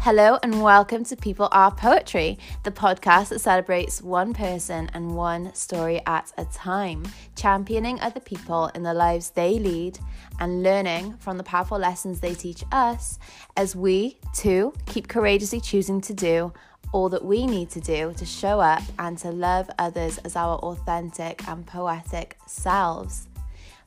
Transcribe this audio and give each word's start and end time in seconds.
Hello, 0.00 0.38
and 0.44 0.62
welcome 0.62 1.02
to 1.04 1.16
People 1.16 1.48
Are 1.50 1.72
Poetry, 1.72 2.38
the 2.62 2.70
podcast 2.70 3.30
that 3.30 3.40
celebrates 3.40 4.00
one 4.00 4.32
person 4.32 4.88
and 4.94 5.16
one 5.16 5.52
story 5.54 6.00
at 6.06 6.32
a 6.38 6.44
time, 6.46 7.02
championing 7.34 7.98
other 8.00 8.20
people 8.20 8.68
in 8.76 8.84
the 8.84 8.94
lives 8.94 9.30
they 9.30 9.58
lead 9.58 9.98
and 10.38 10.62
learning 10.62 11.16
from 11.18 11.36
the 11.36 11.42
powerful 11.42 11.78
lessons 11.78 12.20
they 12.20 12.32
teach 12.32 12.62
us 12.70 13.18
as 13.56 13.74
we, 13.74 14.18
too, 14.32 14.72
keep 14.86 15.08
courageously 15.08 15.60
choosing 15.60 16.00
to 16.00 16.14
do 16.14 16.52
all 16.92 17.08
that 17.08 17.24
we 17.24 17.44
need 17.44 17.68
to 17.70 17.80
do 17.80 18.14
to 18.16 18.24
show 18.24 18.60
up 18.60 18.82
and 19.00 19.18
to 19.18 19.30
love 19.30 19.68
others 19.80 20.18
as 20.18 20.36
our 20.36 20.58
authentic 20.58 21.46
and 21.48 21.66
poetic 21.66 22.38
selves. 22.46 23.28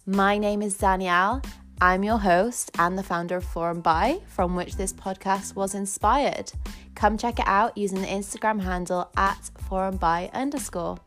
My 0.06 0.38
name 0.38 0.62
is 0.62 0.78
Danielle, 0.78 1.42
I'm 1.84 2.04
your 2.04 2.20
host 2.20 2.70
and 2.78 2.96
the 2.96 3.02
founder 3.02 3.38
of 3.38 3.44
Forum 3.44 3.82
By, 3.82 4.20
from 4.28 4.56
which 4.56 4.76
this 4.76 4.94
podcast 4.94 5.56
was 5.56 5.74
inspired. 5.74 6.52
Come 6.94 7.18
check 7.18 7.40
it 7.40 7.48
out 7.48 7.76
using 7.76 8.02
the 8.02 8.08
Instagram 8.08 8.62
handle 8.62 9.10
at 9.18 9.50
Forum 9.68 9.98
By 9.98 10.30
underscore. 10.32 11.00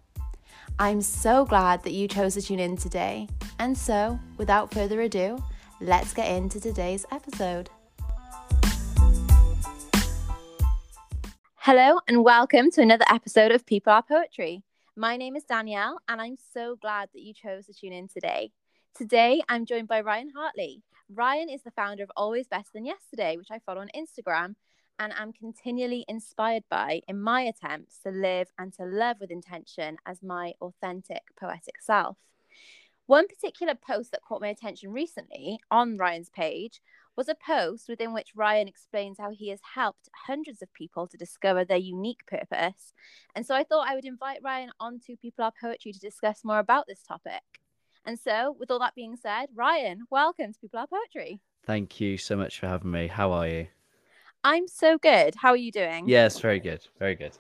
I'm 0.81 1.01
so 1.01 1.45
glad 1.45 1.85
that 1.85 1.93
you 1.93 2.09
chose 2.09 2.35
to 2.35 2.43
tune 2.43 2.59
in 2.59 2.77
today. 2.77 3.29
And 3.61 3.79
so, 3.79 4.19
without 4.37 4.75
further 4.75 5.01
ado, 5.03 5.41
let's 5.81 6.13
get 6.13 6.29
into 6.29 6.59
today's 6.59 7.07
episode. 7.13 7.71
Hello, 11.55 12.01
and 12.09 12.25
welcome 12.25 12.73
to 12.73 12.83
another 12.83 13.05
episode 13.09 13.53
of 13.53 13.65
People 13.65 13.93
Are 13.93 14.03
Poetry. 14.03 14.65
My 14.97 15.17
name 15.17 15.37
is 15.37 15.45
Danielle, 15.45 16.01
and 16.09 16.21
I'm 16.21 16.37
so 16.53 16.75
glad 16.75 17.11
that 17.15 17.23
you 17.23 17.33
chose 17.33 17.67
to 17.67 17.73
tune 17.73 17.93
in 17.93 18.09
today. 18.09 18.51
Today, 18.97 19.43
I'm 19.49 19.67
joined 19.67 19.89
by 19.89 20.03
Ryan 20.03 20.31
Hartley. 20.37 20.81
Ryan 21.13 21.49
is 21.49 21.65
the 21.65 21.73
founder 21.73 22.05
of 22.05 22.13
Always 22.17 22.47
Better 22.47 22.69
Than 22.73 22.87
Yesterday, 22.87 23.37
which 23.37 23.51
I 23.51 23.59
follow 23.59 23.81
on 23.81 23.89
Instagram 23.89 24.55
and 25.01 25.13
am 25.17 25.33
continually 25.33 26.05
inspired 26.07 26.63
by 26.71 27.01
in 27.09 27.21
my 27.21 27.41
attempts 27.41 27.99
to 28.05 28.11
live 28.11 28.53
and 28.57 28.73
to 28.75 28.85
love 28.85 29.17
with 29.19 29.33
intention 29.33 29.97
as 30.07 30.23
my 30.23 30.53
authentic 30.61 31.23
poetic 31.37 31.83
self. 31.83 32.19
One 33.07 33.27
particular 33.27 33.75
post 33.75 34.13
that 34.13 34.23
caught 34.23 34.41
my 34.41 34.47
attention 34.47 34.93
recently 34.93 35.59
on 35.73 35.97
Ryan's 35.97 36.31
page 36.31 36.81
was 37.17 37.29
a 37.29 37.35
post 37.35 37.89
within 37.89 38.13
which 38.13 38.37
Ryan 38.37 38.69
explains 38.69 39.19
how 39.19 39.33
he 39.33 39.49
has 39.49 39.61
helped 39.75 40.09
hundreds 40.25 40.63
of 40.63 40.73
people 40.73 41.09
to 41.09 41.17
discover 41.17 41.65
their 41.65 41.79
unique 41.79 42.25
purpose. 42.29 42.93
And 43.35 43.45
so 43.45 43.57
I 43.57 43.65
thought 43.65 43.89
I 43.89 43.97
would 43.97 44.05
invite 44.05 44.39
Ryan 44.45 44.71
onto 44.79 45.17
People 45.17 45.47
Are 45.47 45.53
Poetry 45.61 45.93
to 45.93 45.99
discuss 45.99 46.45
more 46.45 46.61
about 46.61 46.87
this 46.87 47.03
topic. 47.03 47.64
And 48.07 48.19
so, 48.19 48.55
with 48.59 48.71
all 48.71 48.79
that 48.81 48.95
being 48.95 49.17
said, 49.17 49.47
Ryan, 49.55 50.03
welcome 50.11 50.53
to 50.53 50.59
People 50.59 50.81
Are 50.81 50.87
Poetry. 50.87 51.41
Thank 51.65 52.01
you 52.01 52.19
so 52.19 52.37
much 52.37 52.61
for 52.61 52.67
having 52.67 52.91
me. 52.91 53.07
How 53.07 53.33
are 53.33 53.49
you? 53.49 53.67
I'm 54.43 54.69
so 54.69 54.99
good. 54.99 55.35
How 55.37 55.51
are 55.51 55.57
you 55.57 55.73
doing? 55.73 56.07
Yes, 56.07 56.39
very 56.39 56.61
good. 56.61 56.87
Very 56.99 57.15
good. 57.15 57.33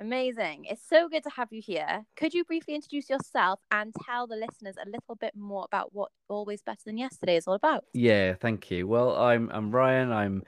Amazing. 0.00 0.64
It's 0.64 0.82
so 0.88 1.08
good 1.08 1.22
to 1.22 1.30
have 1.30 1.52
you 1.52 1.62
here. 1.62 2.04
Could 2.16 2.34
you 2.34 2.44
briefly 2.44 2.74
introduce 2.74 3.08
yourself 3.08 3.60
and 3.70 3.94
tell 4.04 4.26
the 4.26 4.34
listeners 4.34 4.74
a 4.84 4.88
little 4.88 5.14
bit 5.20 5.36
more 5.36 5.64
about 5.64 5.94
what 5.94 6.10
Always 6.28 6.62
Better 6.62 6.82
Than 6.84 6.98
Yesterday 6.98 7.36
is 7.36 7.46
all 7.46 7.54
about? 7.54 7.84
Yeah, 7.92 8.34
thank 8.34 8.72
you. 8.72 8.88
Well, 8.88 9.16
I'm 9.16 9.48
I'm 9.52 9.70
Ryan. 9.70 10.10
I'm 10.10 10.42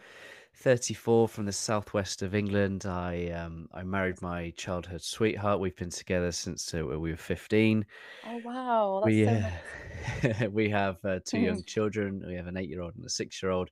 34 0.61 1.29
from 1.29 1.47
the 1.47 1.53
southwest 1.53 2.23
of 2.23 2.35
England. 2.35 2.85
I 2.87 3.31
um 3.31 3.69
I 3.73 3.83
married 3.83 4.21
my 4.23 4.51
childhood 4.51 5.03
sweetheart. 5.03 5.61
We've 5.61 5.77
been 5.77 5.91
together 5.91 6.33
since 6.33 6.73
uh, 6.75 6.87
we 6.87 7.11
were 7.11 7.17
15. 7.17 7.87
Oh 8.23 8.39
wow, 8.39 9.01
that's 9.03 9.19
we 9.19 9.27
so 9.27 9.35
uh, 9.35 9.41
nice. 9.41 9.61
we 10.51 10.69
have 10.71 11.05
uh, 11.05 11.21
two 11.25 11.39
Mhm. 11.39 11.41
young 11.41 11.65
children. 11.65 12.23
We 12.27 12.35
have 12.35 12.47
an 12.47 12.57
eight-year-old 12.57 12.97
and 12.97 13.05
a 13.05 13.11
six-year-old. 13.11 13.71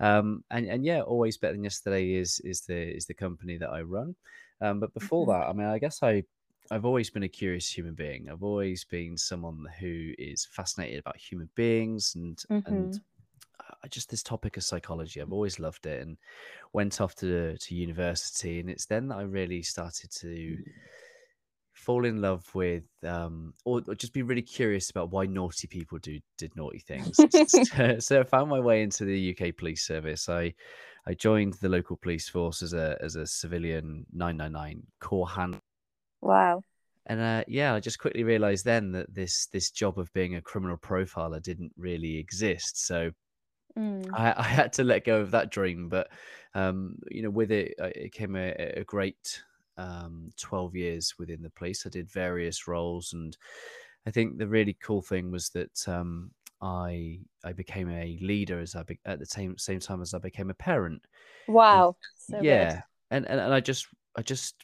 Um, 0.00 0.44
and 0.50 0.66
and 0.66 0.84
yeah, 0.84 1.02
always 1.02 1.38
better 1.38 1.54
than 1.54 1.64
yesterday 1.64 2.12
is 2.14 2.40
is 2.40 2.62
the 2.62 2.96
is 2.96 3.06
the 3.06 3.14
company 3.14 3.56
that 3.58 3.70
I 3.70 3.82
run. 3.82 4.16
Um, 4.60 4.80
but 4.80 4.94
before 4.94 5.26
Mhm. 5.26 5.26
that, 5.26 5.48
I 5.48 5.52
mean, 5.52 5.66
I 5.66 5.78
guess 5.78 6.02
I 6.02 6.24
I've 6.70 6.84
always 6.84 7.10
been 7.10 7.22
a 7.24 7.28
curious 7.28 7.68
human 7.76 7.94
being. 7.94 8.28
I've 8.28 8.42
always 8.42 8.84
been 8.84 9.16
someone 9.16 9.66
who 9.78 10.12
is 10.18 10.46
fascinated 10.46 10.98
about 11.00 11.16
human 11.18 11.50
beings 11.54 12.14
and 12.16 12.42
and 12.64 12.90
Mhm. 12.90 13.02
I 13.11 13.11
just 13.90 14.10
this 14.10 14.22
topic 14.22 14.56
of 14.56 14.64
psychology. 14.64 15.20
I've 15.20 15.32
always 15.32 15.58
loved 15.58 15.86
it 15.86 16.02
and 16.02 16.16
went 16.72 17.00
off 17.00 17.14
to 17.16 17.56
to 17.56 17.74
university, 17.74 18.60
and 18.60 18.70
it's 18.70 18.86
then 18.86 19.08
that 19.08 19.16
I 19.18 19.22
really 19.22 19.62
started 19.62 20.10
to 20.20 20.58
fall 21.72 22.04
in 22.04 22.20
love 22.20 22.44
with 22.54 22.84
um 23.02 23.54
or, 23.64 23.82
or 23.88 23.94
just 23.94 24.12
be 24.12 24.22
really 24.22 24.42
curious 24.42 24.90
about 24.90 25.10
why 25.10 25.24
naughty 25.24 25.66
people 25.66 25.98
do 25.98 26.20
did 26.36 26.54
naughty 26.54 26.78
things 26.78 27.16
so, 27.46 27.98
so 27.98 28.20
i 28.20 28.22
found 28.22 28.50
my 28.50 28.60
way 28.60 28.82
into 28.82 29.04
the 29.04 29.30
uk 29.34 29.56
police 29.56 29.82
service 29.86 30.28
i 30.28 30.52
i 31.06 31.14
joined 31.14 31.54
the 31.54 31.68
local 31.68 31.96
police 31.96 32.28
force 32.28 32.62
as 32.62 32.74
a 32.74 32.96
as 33.00 33.16
a 33.16 33.26
civilian 33.26 34.04
999 34.12 34.82
core 35.00 35.28
hand 35.28 35.58
Wow. 36.20 36.62
and 37.06 37.20
uh, 37.20 37.42
yeah 37.48 37.74
i 37.74 37.80
just 37.80 37.98
quickly 37.98 38.22
realized 38.22 38.64
then 38.66 38.92
that 38.92 39.12
this 39.12 39.46
this 39.46 39.70
job 39.70 39.98
of 39.98 40.12
being 40.12 40.36
a 40.36 40.42
criminal 40.42 40.76
profiler 40.76 41.42
didn't 41.42 41.72
really 41.78 42.18
exist 42.18 42.86
so 42.86 43.10
Mm. 43.78 44.10
I, 44.14 44.34
I 44.36 44.42
had 44.42 44.72
to 44.74 44.84
let 44.84 45.04
go 45.04 45.20
of 45.20 45.30
that 45.30 45.50
dream, 45.50 45.88
but 45.88 46.08
um, 46.54 46.96
you 47.10 47.22
know, 47.22 47.30
with 47.30 47.50
it, 47.50 47.74
uh, 47.80 47.90
it 47.94 48.12
came 48.12 48.36
a, 48.36 48.52
a 48.76 48.84
great 48.84 49.42
um, 49.78 50.30
twelve 50.38 50.74
years 50.76 51.14
within 51.18 51.42
the 51.42 51.50
police. 51.50 51.86
I 51.86 51.90
did 51.90 52.10
various 52.10 52.68
roles, 52.68 53.12
and 53.12 53.36
I 54.06 54.10
think 54.10 54.38
the 54.38 54.46
really 54.48 54.76
cool 54.82 55.02
thing 55.02 55.30
was 55.30 55.48
that 55.50 55.88
um, 55.88 56.30
I 56.60 57.20
I 57.44 57.52
became 57.52 57.90
a 57.90 58.18
leader 58.20 58.60
as 58.60 58.74
I 58.74 58.82
be, 58.82 58.98
at 59.06 59.18
the 59.18 59.26
same 59.26 59.56
same 59.58 59.80
time 59.80 60.02
as 60.02 60.14
I 60.14 60.18
became 60.18 60.50
a 60.50 60.54
parent. 60.54 61.02
And 61.46 61.54
Wow. 61.54 61.96
So 62.16 62.36
good. 62.38 62.44
yeah, 62.44 62.82
and, 63.10 63.26
and 63.28 63.40
and 63.40 63.54
I 63.54 63.60
just 63.60 63.86
I 64.16 64.22
just 64.22 64.54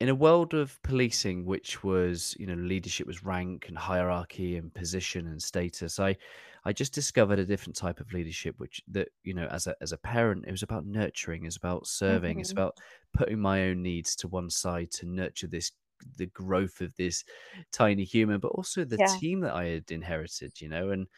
in 0.00 0.08
a 0.08 0.14
world 0.14 0.54
of 0.54 0.82
policing, 0.82 1.44
which 1.44 1.84
was 1.84 2.36
you 2.38 2.46
know 2.46 2.54
leadership 2.54 3.06
was 3.06 3.22
rank 3.24 3.68
and 3.68 3.76
hierarchy 3.78 4.56
and 4.56 4.72
position 4.74 5.26
and 5.26 5.42
status, 5.42 5.98
I 6.00 6.16
I 6.64 6.72
just 6.72 6.94
discovered 6.94 7.38
a 7.38 7.46
different 7.46 7.76
type 7.76 8.00
of 8.00 8.12
leadership, 8.12 8.58
which 8.58 8.82
that 8.88 9.08
you 9.24 9.34
know 9.34 9.46
as 9.48 9.66
a 9.66 9.76
as 9.82 9.92
a 9.92 9.98
parent, 9.98 10.46
it 10.46 10.50
was 10.52 10.62
about 10.62 10.86
nurturing, 10.86 11.44
it's 11.46 11.56
about 11.56 11.86
serving, 11.86 12.40
it's 12.40 12.52
Mhm. 12.52 12.56
about 12.56 12.76
putting 13.12 13.40
my 13.40 13.64
own 13.64 13.82
needs 13.82 14.16
to 14.16 14.28
one 14.28 14.50
side 14.50 14.90
to 14.92 15.06
nurture 15.06 15.46
this 15.48 15.72
the 16.16 16.26
growth 16.26 16.80
of 16.80 16.96
this 16.96 17.24
tiny 17.72 18.04
human, 18.04 18.40
but 18.40 18.48
also 18.52 18.84
the 18.84 18.98
Yeah. 18.98 19.20
team 19.20 19.40
that 19.40 19.54
I 19.54 19.66
had 19.66 19.90
inherited, 19.90 20.60
you 20.62 20.68
know, 20.70 20.90
and 20.90 21.08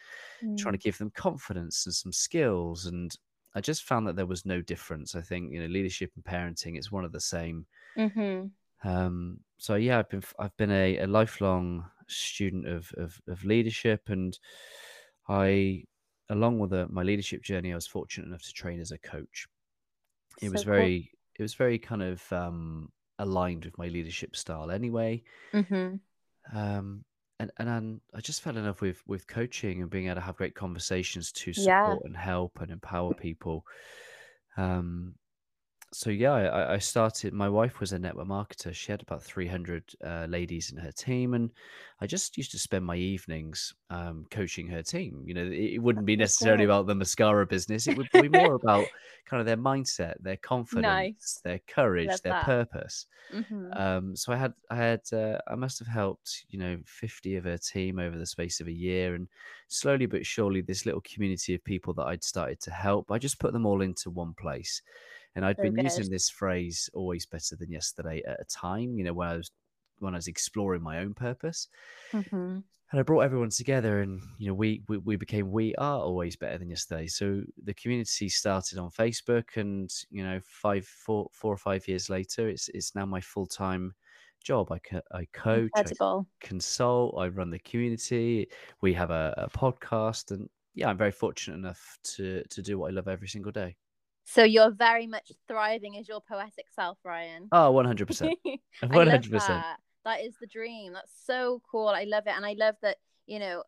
trying 0.57 0.75
to 0.75 0.79
Mm. 0.79 0.83
give 0.87 0.99
them 0.99 1.11
confidence 1.11 1.87
and 1.87 1.95
some 1.95 2.13
skills 2.13 2.87
and. 2.87 3.17
I 3.55 3.61
just 3.63 3.85
found 3.85 4.07
that 4.09 4.17
there 4.17 4.27
was 4.27 4.47
no 4.47 4.63
difference. 4.63 5.15
I 5.15 5.23
think 5.23 5.53
you 5.53 5.61
know 5.61 5.67
leadership 5.67 6.13
and 6.17 6.25
parenting 6.25 6.79
is 6.79 6.93
one 6.93 7.05
of 7.05 7.13
the 7.13 7.21
same. 7.21 7.67
Mhm. 7.97 8.53
Um, 8.85 9.41
so 9.59 9.77
yeah, 9.77 9.99
I've 10.01 10.09
been 10.11 10.23
I've 10.39 10.57
been 10.57 10.71
a, 10.71 10.99
a 10.99 11.07
lifelong 11.07 11.91
student 12.09 12.67
of, 12.69 12.93
of 12.97 13.21
of 13.29 13.45
leadership, 13.45 14.09
and 14.09 14.39
I, 15.29 15.85
along 16.29 16.59
with 16.59 16.71
the, 16.71 16.89
my 16.89 17.03
leadership 17.03 17.43
journey, 17.43 17.73
I 17.73 17.77
was 17.77 17.87
fortunate 17.87 18.27
enough 18.27 18.43
to 18.43 18.53
train 18.53 18.81
as 18.81 18.93
a 18.93 18.99
coach. 18.99 19.47
It 20.43 20.51
was 20.51 20.63
So 20.63 20.67
cool. 20.75 20.93
very 20.93 21.13
it 21.37 21.43
was 21.43 21.55
very 21.55 21.79
kind 21.79 22.03
of 22.03 22.33
um, 22.33 22.93
aligned 23.19 23.65
with 23.65 23.79
my 23.79 23.89
leadership 23.89 24.37
style, 24.37 24.71
anyway. 24.71 25.25
Mhm. 25.53 26.01
Um, 26.53 27.05
and 27.39 27.51
and 27.59 27.69
then 27.69 28.01
I 28.15 28.21
just 28.21 28.43
fell 28.43 28.57
in 28.57 28.65
love 28.65 28.81
with 28.81 29.03
with 29.07 29.27
coaching 29.27 29.81
and 29.81 29.91
being 29.91 30.07
able 30.07 30.17
to 30.17 30.21
have 30.21 30.37
great 30.37 30.55
conversations 30.55 31.33
to 31.33 31.53
Yeah. 31.57 31.97
support 31.97 32.05
and 32.07 32.17
help 32.17 32.61
and 32.61 32.71
empower 32.71 33.15
people. 33.15 33.65
Um, 34.57 35.17
so 35.93 36.11
yeah, 36.11 36.33
I, 36.33 36.75
I 36.75 36.79
started. 36.79 37.35
My 37.35 37.49
wife 37.49 37.79
was 37.79 37.93
a 37.93 37.99
network 37.99 38.27
marketer. 38.27 38.73
She 38.75 38.91
had 38.91 39.03
about 39.03 39.23
three 39.23 39.47
hundred 39.47 39.85
uh, 40.05 40.27
ladies 40.29 40.73
in 40.73 40.79
her 40.79 40.93
team, 40.93 41.35
and 41.35 41.51
I 42.01 42.07
just 42.07 42.37
used 42.37 42.51
to 42.53 42.59
spend 42.59 42.85
my 42.85 42.97
evenings 42.97 43.75
um, 43.91 44.27
coaching 44.31 44.67
her 44.69 44.83
team. 44.83 45.23
You 45.27 45.35
know, 45.35 45.51
it, 45.53 45.79
wouldn't 45.79 46.07
be 46.07 46.17
necessarily 46.17 46.65
about 46.65 46.87
the 46.87 46.95
mascara 46.95 47.47
business. 47.47 47.87
It 47.87 47.97
would 47.97 48.11
be 48.11 48.29
more 48.29 48.55
about 48.55 48.87
kind 49.27 49.41
of 49.41 49.47
their 49.47 49.57
mindset, 49.57 50.15
their 50.21 50.39
confidence, 50.39 50.83
Nice. 50.83 51.41
their 51.45 51.59
courage, 51.69 52.09
Love 52.09 52.23
their 52.23 52.33
that. 52.33 52.45
purpose. 52.45 53.07
Mhm. 53.33 53.79
Um, 53.79 54.17
so 54.17 54.33
I 54.33 54.37
had, 54.37 54.55
I 54.71 54.77
had, 54.77 55.01
uh, 55.13 55.39
I 55.47 55.55
must 55.55 55.79
have 55.79 55.89
helped, 55.89 56.47
you 56.49 56.59
know, 56.59 56.79
fifty 56.87 57.37
of 57.37 57.45
her 57.45 57.59
team 57.59 57.99
over 57.99 58.19
the 58.19 58.27
space 58.27 58.61
of 58.61 58.67
a 58.67 58.73
year, 58.73 59.15
and 59.15 59.29
slowly 59.69 60.07
but 60.07 60.25
surely, 60.25 60.63
this 60.63 60.87
little 60.87 61.03
community 61.03 61.55
of 61.55 61.63
people 61.65 61.93
that 61.95 62.07
I'd 62.07 62.25
started 62.25 62.61
to 62.61 62.71
help, 62.71 63.11
I 63.11 63.19
just 63.19 63.39
put 63.39 63.53
them 63.53 63.67
all 63.67 63.83
into 63.83 64.11
one 64.11 64.33
place. 64.35 64.81
And 65.35 65.45
I'd 65.47 65.59
So 65.59 65.63
been 65.63 65.79
good. 65.81 66.05
using 66.05 66.11
this 66.11 66.29
phrase 66.31 66.91
"always 66.95 67.27
better 67.27 67.57
than 67.57 67.71
yesterday" 67.71 68.23
at 68.25 68.41
a 68.41 68.45
time, 68.45 68.99
you 68.99 69.05
know, 69.05 69.15
when 69.15 69.29
I 69.29 69.37
was 69.37 69.51
when 69.99 70.15
I 70.15 70.19
was 70.19 70.29
exploring 70.29 70.83
my 70.83 70.99
own 70.99 71.15
purpose, 71.15 71.69
Mhm. 72.13 72.63
and 72.91 73.01
I 73.01 73.05
brought 73.05 73.21
everyone 73.23 73.49
together, 73.49 74.01
and 74.03 74.21
you 74.39 74.49
know, 74.49 74.55
we 74.55 74.85
we, 74.89 74.99
we 74.99 75.17
became 75.17 75.51
we 75.51 75.75
are 75.77 75.99
always 76.01 76.37
better 76.37 76.59
than 76.59 76.69
yesterday. 76.69 77.07
So 77.07 77.43
the 77.57 77.73
community 77.75 78.29
started 78.29 78.79
on 78.79 78.91
Facebook, 78.91 79.57
and 79.57 79.91
you 80.11 80.23
know, 80.23 80.41
five, 80.43 80.87
four, 80.87 81.31
four 81.33 81.55
or 81.55 81.57
five 81.57 81.89
years 81.89 82.11
later, 82.11 82.49
it's 82.49 82.69
it's 82.71 82.95
now 82.95 83.07
my 83.07 83.21
full 83.21 83.47
time 83.47 83.95
job. 84.45 84.71
I 84.71 84.79
co- 84.81 85.03
I 85.13 85.25
coach, 85.33 85.81
I 85.87 85.93
consult, 86.41 87.17
I 87.19 87.29
run 87.29 87.51
the 87.51 87.59
community. 87.61 88.49
We 88.83 88.93
have 88.95 89.11
a, 89.11 89.33
a 89.39 89.49
podcast, 89.51 90.31
and 90.31 90.51
yeah, 90.75 90.89
I'm 90.91 90.99
very 90.99 91.13
fortunate 91.13 91.57
enough 91.57 91.99
to 92.17 92.45
to 92.45 92.63
do 92.63 92.79
what 92.79 92.91
I 92.91 92.95
love 92.95 93.09
every 93.09 93.29
single 93.29 93.53
day. 93.53 93.77
So 94.25 94.45
you're 94.45 94.71
very 94.71 95.07
much 95.07 95.33
thriving 95.49 95.97
as 95.99 96.09
your 96.09 96.21
poetic 96.21 96.67
self, 96.75 96.99
Ryan. 97.05 97.49
Oh, 97.53 97.73
100%. 97.73 98.33
100%. 98.83 99.31
that. 99.31 99.77
that 100.05 100.21
is 100.21 100.35
the 100.41 100.47
dream. 100.47 100.93
That's 100.93 101.13
so 101.27 101.61
cool. 101.71 101.89
I 101.89 102.05
love 102.05 102.25
it. 102.27 102.35
And 102.37 102.47
I 102.47 102.55
love 102.59 102.77
that, 102.83 102.97
you 103.27 103.39
know, 103.39 103.65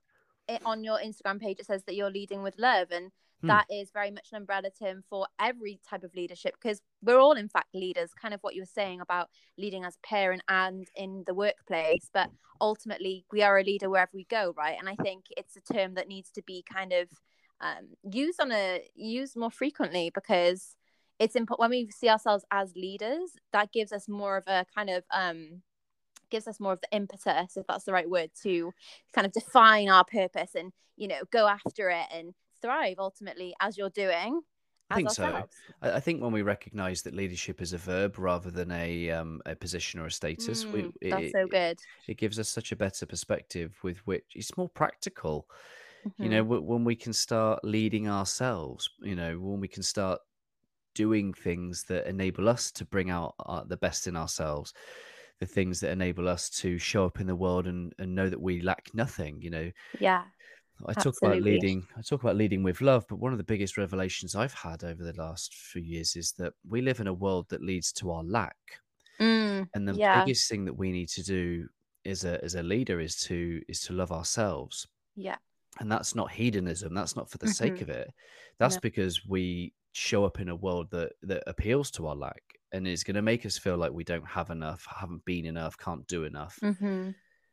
it, 0.48 0.62
on 0.64 0.84
your 0.84 0.98
Instagram 0.98 1.40
page, 1.40 1.58
it 1.58 1.66
says 1.66 1.82
that 1.84 1.96
you're 1.96 2.10
leading 2.10 2.42
with 2.42 2.54
love. 2.58 2.88
And 2.92 3.10
hmm. 3.40 3.48
that 3.48 3.66
is 3.70 3.90
very 3.92 4.10
much 4.10 4.28
an 4.32 4.38
umbrella 4.38 4.70
term 4.70 5.02
for 5.08 5.26
every 5.40 5.80
type 5.88 6.04
of 6.04 6.14
leadership 6.14 6.54
because 6.60 6.80
we're 7.02 7.18
all, 7.18 7.32
in 7.32 7.48
fact, 7.48 7.74
leaders, 7.74 8.12
kind 8.14 8.32
of 8.32 8.40
what 8.40 8.54
you 8.54 8.62
were 8.62 8.66
saying 8.66 9.00
about 9.00 9.28
leading 9.58 9.84
as 9.84 9.96
a 9.96 10.06
parent 10.06 10.42
and 10.48 10.88
in 10.94 11.24
the 11.26 11.34
workplace. 11.34 12.08
But 12.12 12.30
ultimately, 12.60 13.26
we 13.32 13.42
are 13.42 13.58
a 13.58 13.64
leader 13.64 13.90
wherever 13.90 14.12
we 14.14 14.24
go, 14.24 14.54
right? 14.56 14.76
And 14.78 14.88
I 14.88 14.94
think 15.02 15.24
it's 15.36 15.56
a 15.56 15.72
term 15.72 15.94
that 15.94 16.08
needs 16.08 16.30
to 16.32 16.42
be 16.42 16.64
kind 16.72 16.92
of 16.92 17.08
um, 17.60 17.88
used 18.10 18.40
on 18.40 18.52
a 18.52 18.82
used 18.94 19.36
more 19.36 19.50
frequently 19.50 20.10
because 20.14 20.76
it's 21.18 21.36
important 21.36 21.60
when 21.60 21.70
we 21.70 21.90
see 21.90 22.08
ourselves 22.08 22.44
as 22.50 22.74
leaders 22.74 23.36
that 23.52 23.72
gives 23.72 23.92
us 23.92 24.08
more 24.08 24.36
of 24.36 24.44
a 24.46 24.66
kind 24.74 24.90
of 24.90 25.04
um 25.12 25.62
gives 26.30 26.48
us 26.48 26.58
more 26.58 26.72
of 26.72 26.80
the 26.80 26.96
impetus 26.96 27.56
if 27.56 27.66
that's 27.66 27.84
the 27.84 27.92
right 27.92 28.10
word 28.10 28.30
to 28.42 28.72
kind 29.12 29.26
of 29.26 29.32
define 29.32 29.88
our 29.88 30.04
purpose 30.04 30.54
and 30.54 30.72
you 30.96 31.06
know 31.06 31.20
go 31.30 31.46
after 31.46 31.90
it 31.90 32.06
and 32.12 32.34
thrive 32.60 32.96
ultimately 32.98 33.54
as 33.60 33.78
you're 33.78 33.90
doing 33.90 34.40
I 34.90 34.96
think 34.96 35.08
ourselves. 35.08 35.54
so. 35.82 35.90
I 35.90 36.00
think 36.00 36.22
when 36.22 36.32
we 36.32 36.42
recognise 36.42 37.02
that 37.02 37.14
leadership 37.14 37.62
is 37.62 37.72
a 37.72 37.78
verb 37.78 38.18
rather 38.18 38.50
than 38.50 38.70
a 38.70 39.10
um, 39.10 39.40
a 39.46 39.56
position 39.56 39.98
or 39.98 40.06
a 40.06 40.10
status, 40.10 40.64
mm, 40.64 40.92
we, 41.00 41.10
that's 41.10 41.32
so 41.32 41.46
good. 41.46 41.78
It, 42.06 42.12
it 42.12 42.16
gives 42.18 42.38
us 42.38 42.50
such 42.50 42.70
a 42.70 42.76
better 42.76 43.06
perspective 43.06 43.74
with 43.82 43.98
which 44.06 44.24
it's 44.34 44.56
more 44.58 44.68
practical. 44.68 45.48
Mm-hmm. 46.06 46.22
You 46.22 46.28
know, 46.30 46.44
mm-hmm. 46.44 46.66
when 46.66 46.84
we 46.84 46.96
can 46.96 47.12
start 47.12 47.64
leading 47.64 48.08
ourselves, 48.08 48.90
you 49.00 49.14
know, 49.14 49.38
when 49.38 49.60
we 49.60 49.68
can 49.68 49.82
start 49.82 50.20
doing 50.94 51.32
things 51.32 51.84
that 51.84 52.06
enable 52.06 52.48
us 52.48 52.70
to 52.70 52.84
bring 52.84 53.10
out 53.10 53.34
uh, 53.46 53.64
the 53.64 53.76
best 53.76 54.06
in 54.06 54.16
ourselves, 54.16 54.72
the 55.40 55.46
things 55.46 55.80
that 55.80 55.90
enable 55.90 56.28
us 56.28 56.48
to 56.48 56.78
show 56.78 57.04
up 57.04 57.20
in 57.20 57.26
the 57.26 57.34
world 57.34 57.66
and, 57.66 57.92
and 57.98 58.14
know 58.14 58.28
that 58.28 58.40
we 58.40 58.60
lack 58.60 58.90
nothing, 58.94 59.40
you 59.40 59.50
know. 59.50 59.70
Yeah. 59.98 60.22
I 60.86 60.92
talk 60.92 61.14
about 61.22 61.40
leading. 61.40 61.86
I 61.96 62.02
talk 62.02 62.22
about 62.22 62.36
leading 62.36 62.62
with 62.62 62.80
love, 62.80 63.04
but 63.08 63.18
one 63.18 63.32
of 63.32 63.38
the 63.38 63.44
biggest 63.44 63.76
revelations 63.76 64.34
I've 64.34 64.54
had 64.54 64.82
over 64.82 65.04
the 65.04 65.12
last 65.12 65.54
few 65.54 65.82
years 65.82 66.16
is 66.16 66.32
that 66.32 66.52
we 66.68 66.82
live 66.82 67.00
in 67.00 67.06
a 67.06 67.12
world 67.12 67.46
that 67.50 67.62
leads 67.62 67.92
to 67.94 68.10
our 68.10 68.24
lack, 68.24 68.56
mm, 69.20 69.66
and 69.72 69.88
the 69.88 69.94
yeah. 69.94 70.24
biggest 70.24 70.50
thing 70.50 70.64
that 70.64 70.76
we 70.76 70.90
need 70.90 71.08
to 71.10 71.22
do 71.22 71.68
as 72.04 72.24
a 72.24 72.42
as 72.42 72.56
a 72.56 72.62
leader 72.62 72.98
is 72.98 73.16
to 73.22 73.62
is 73.68 73.80
to 73.82 73.92
love 73.92 74.10
ourselves. 74.10 74.88
Yeah, 75.14 75.36
and 75.80 75.90
that's 75.90 76.14
not 76.14 76.30
hedonism 76.30 76.94
that's 76.94 77.16
not 77.16 77.30
for 77.30 77.38
the 77.38 77.46
mm-hmm. 77.46 77.52
sake 77.52 77.80
of 77.80 77.88
it 77.88 78.12
that's 78.58 78.76
no. 78.76 78.80
because 78.80 79.26
we 79.26 79.72
show 79.92 80.24
up 80.24 80.40
in 80.40 80.48
a 80.48 80.56
world 80.56 80.88
that 80.90 81.12
that 81.22 81.42
appeals 81.46 81.90
to 81.90 82.06
our 82.06 82.16
lack 82.16 82.42
and 82.72 82.86
is 82.88 83.04
going 83.04 83.14
to 83.14 83.22
make 83.22 83.46
us 83.46 83.56
feel 83.56 83.76
like 83.76 83.92
we 83.92 84.04
don't 84.04 84.26
have 84.26 84.50
enough 84.50 84.86
haven't 84.88 85.24
been 85.24 85.46
enough 85.46 85.78
can't 85.78 86.06
do 86.08 86.24
enough 86.24 86.58
mm-hmm. 86.62 87.10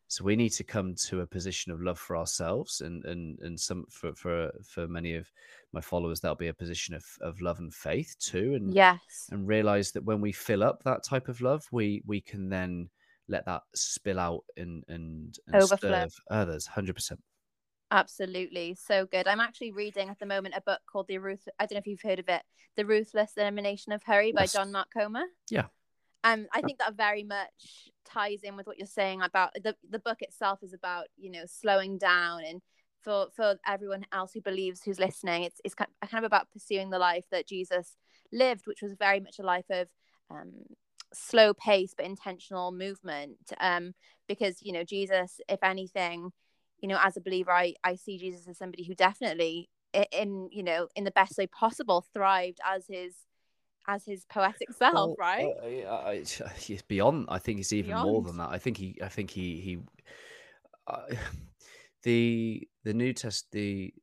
so 0.08 0.24
we 0.24 0.36
need 0.36 0.50
to 0.50 0.64
come 0.64 0.96
to 0.96 1.22
a 1.22 1.28
position 1.28 1.72
of 1.72 1.82
love 1.82 2.00
for 2.00 2.18
ourselves 2.18 2.82
and 2.82 3.06
and 3.06 3.38
and 3.42 3.60
some 3.60 3.86
for 3.90 4.14
for 4.16 4.52
for 4.68 4.88
many 4.88 5.16
of 5.16 5.32
my 5.72 5.82
followers 5.82 6.20
that'll 6.20 6.36
be 6.36 6.48
a 6.48 6.54
position 6.54 6.96
of, 6.96 7.06
of 7.22 7.40
love 7.42 7.60
and 7.60 7.74
faith 7.74 8.16
too 8.20 8.56
and 8.56 8.74
yes 8.74 9.28
and 9.32 9.48
realize 9.48 9.92
that 9.92 10.04
when 10.04 10.20
we 10.20 10.32
fill 10.32 10.64
up 10.64 10.82
that 10.84 11.04
type 11.04 11.28
of 11.28 11.42
love 11.42 11.64
we 11.72 12.02
we 12.08 12.20
can 12.20 12.50
then 12.50 12.90
let 13.28 13.46
that 13.46 13.62
spill 13.76 14.20
out 14.20 14.44
and 14.58 14.84
and, 14.88 15.38
and 15.48 15.68
serve 15.80 16.12
others 16.32 16.68
100% 16.76 17.18
Absolutely, 17.92 18.76
so 18.76 19.06
good. 19.06 19.28
I'm 19.28 19.42
actually 19.42 19.72
reading 19.72 20.10
at 20.10 20.18
the 20.18 20.26
moment 20.26 20.56
a 20.56 20.62
book 20.62 20.80
called 20.92 21.08
The 21.08 21.18
Ruth. 21.18 21.48
I 21.60 21.66
don't 21.66 21.76
know 21.76 21.80
if 21.80 21.88
you've 21.88 22.02
heard 22.02 22.20
of 22.20 22.30
it, 22.30 22.42
The 22.78 22.86
Ruthless 22.86 23.34
Elimination 23.38 23.92
of 23.92 24.02
Hurry 24.04 24.32
by 24.32 24.44
yes. 24.44 24.54
John 24.54 24.72
Mark 24.72 24.88
Comer. 24.94 25.26
Yeah. 25.50 25.66
Um, 26.24 26.48
I 26.54 26.62
think 26.62 26.80
that 26.80 26.96
very 26.96 27.24
much 27.24 27.90
ties 28.06 28.44
in 28.44 28.56
with 28.56 28.68
what 28.68 28.78
you're 28.78 28.88
saying 28.88 29.22
about 29.22 29.54
the 29.56 29.76
the 29.90 30.00
book 30.00 30.22
itself 30.22 30.60
is 30.62 30.74
about 30.74 31.06
you 31.18 31.32
know 31.32 31.44
slowing 31.48 31.98
down 31.98 32.44
and 32.44 32.62
for 33.02 33.28
for 33.36 33.56
everyone 33.68 34.06
else 34.12 34.32
who 34.34 34.42
believes 34.42 34.82
who's 34.84 35.00
listening, 35.00 35.44
it's 35.44 35.60
it's 35.64 35.76
kind 35.76 35.90
of 36.14 36.24
about 36.24 36.52
pursuing 36.52 36.90
the 36.90 37.00
life 37.00 37.26
that 37.32 37.48
Jesus 37.48 37.98
lived, 38.32 38.64
which 38.66 38.82
was 38.82 38.94
very 38.94 39.20
much 39.20 39.40
a 39.40 39.44
life 39.44 39.66
of 39.70 39.88
um, 40.30 40.52
slow 41.14 41.54
pace 41.54 41.94
but 41.96 42.06
intentional 42.06 42.72
movement. 42.72 43.38
Um, 43.60 43.94
because 44.28 44.62
you 44.62 44.72
know 44.72 44.84
Jesus, 44.84 45.40
if 45.50 45.64
anything 45.64 46.32
you 46.82 46.88
know 46.88 47.00
as 47.02 47.18
a 47.18 47.22
believer 47.22 47.52
i 47.52 47.74
i 47.84 47.96
see 47.96 48.18
jesus 48.18 48.48
as 48.48 48.58
somebody 48.58 48.84
who 48.84 48.96
definitely 48.96 49.70
in 50.12 50.50
you 50.52 50.64
know 50.64 50.88
in 50.96 51.04
the 51.04 51.12
best 51.12 51.38
way 51.38 51.48
possible 51.48 52.06
thrived 52.14 52.60
as 52.66 52.86
his 52.88 53.14
as 53.88 54.06
his 54.06 54.26
poetic 54.26 54.72
self 54.72 54.94
well, 54.94 55.16
right? 55.18 55.86
uh, 55.88 56.12
he's 56.58 56.82
beyond 56.84 57.26
i 57.30 57.38
think 57.38 57.60
it's 57.60 57.74
even 57.74 57.88
beyond. 57.88 58.10
more 58.10 58.22
than 58.22 58.38
that. 58.38 58.50
I 58.50 58.58
think 58.58 58.78
he 58.78 58.98
i 59.02 59.08
think 59.08 59.30
he 59.30 59.60
he 59.60 59.80
uh, 60.88 61.16
the 62.04 62.68
the 62.84 62.94
new 62.94 63.14
test 63.14 63.48
the 63.52 63.94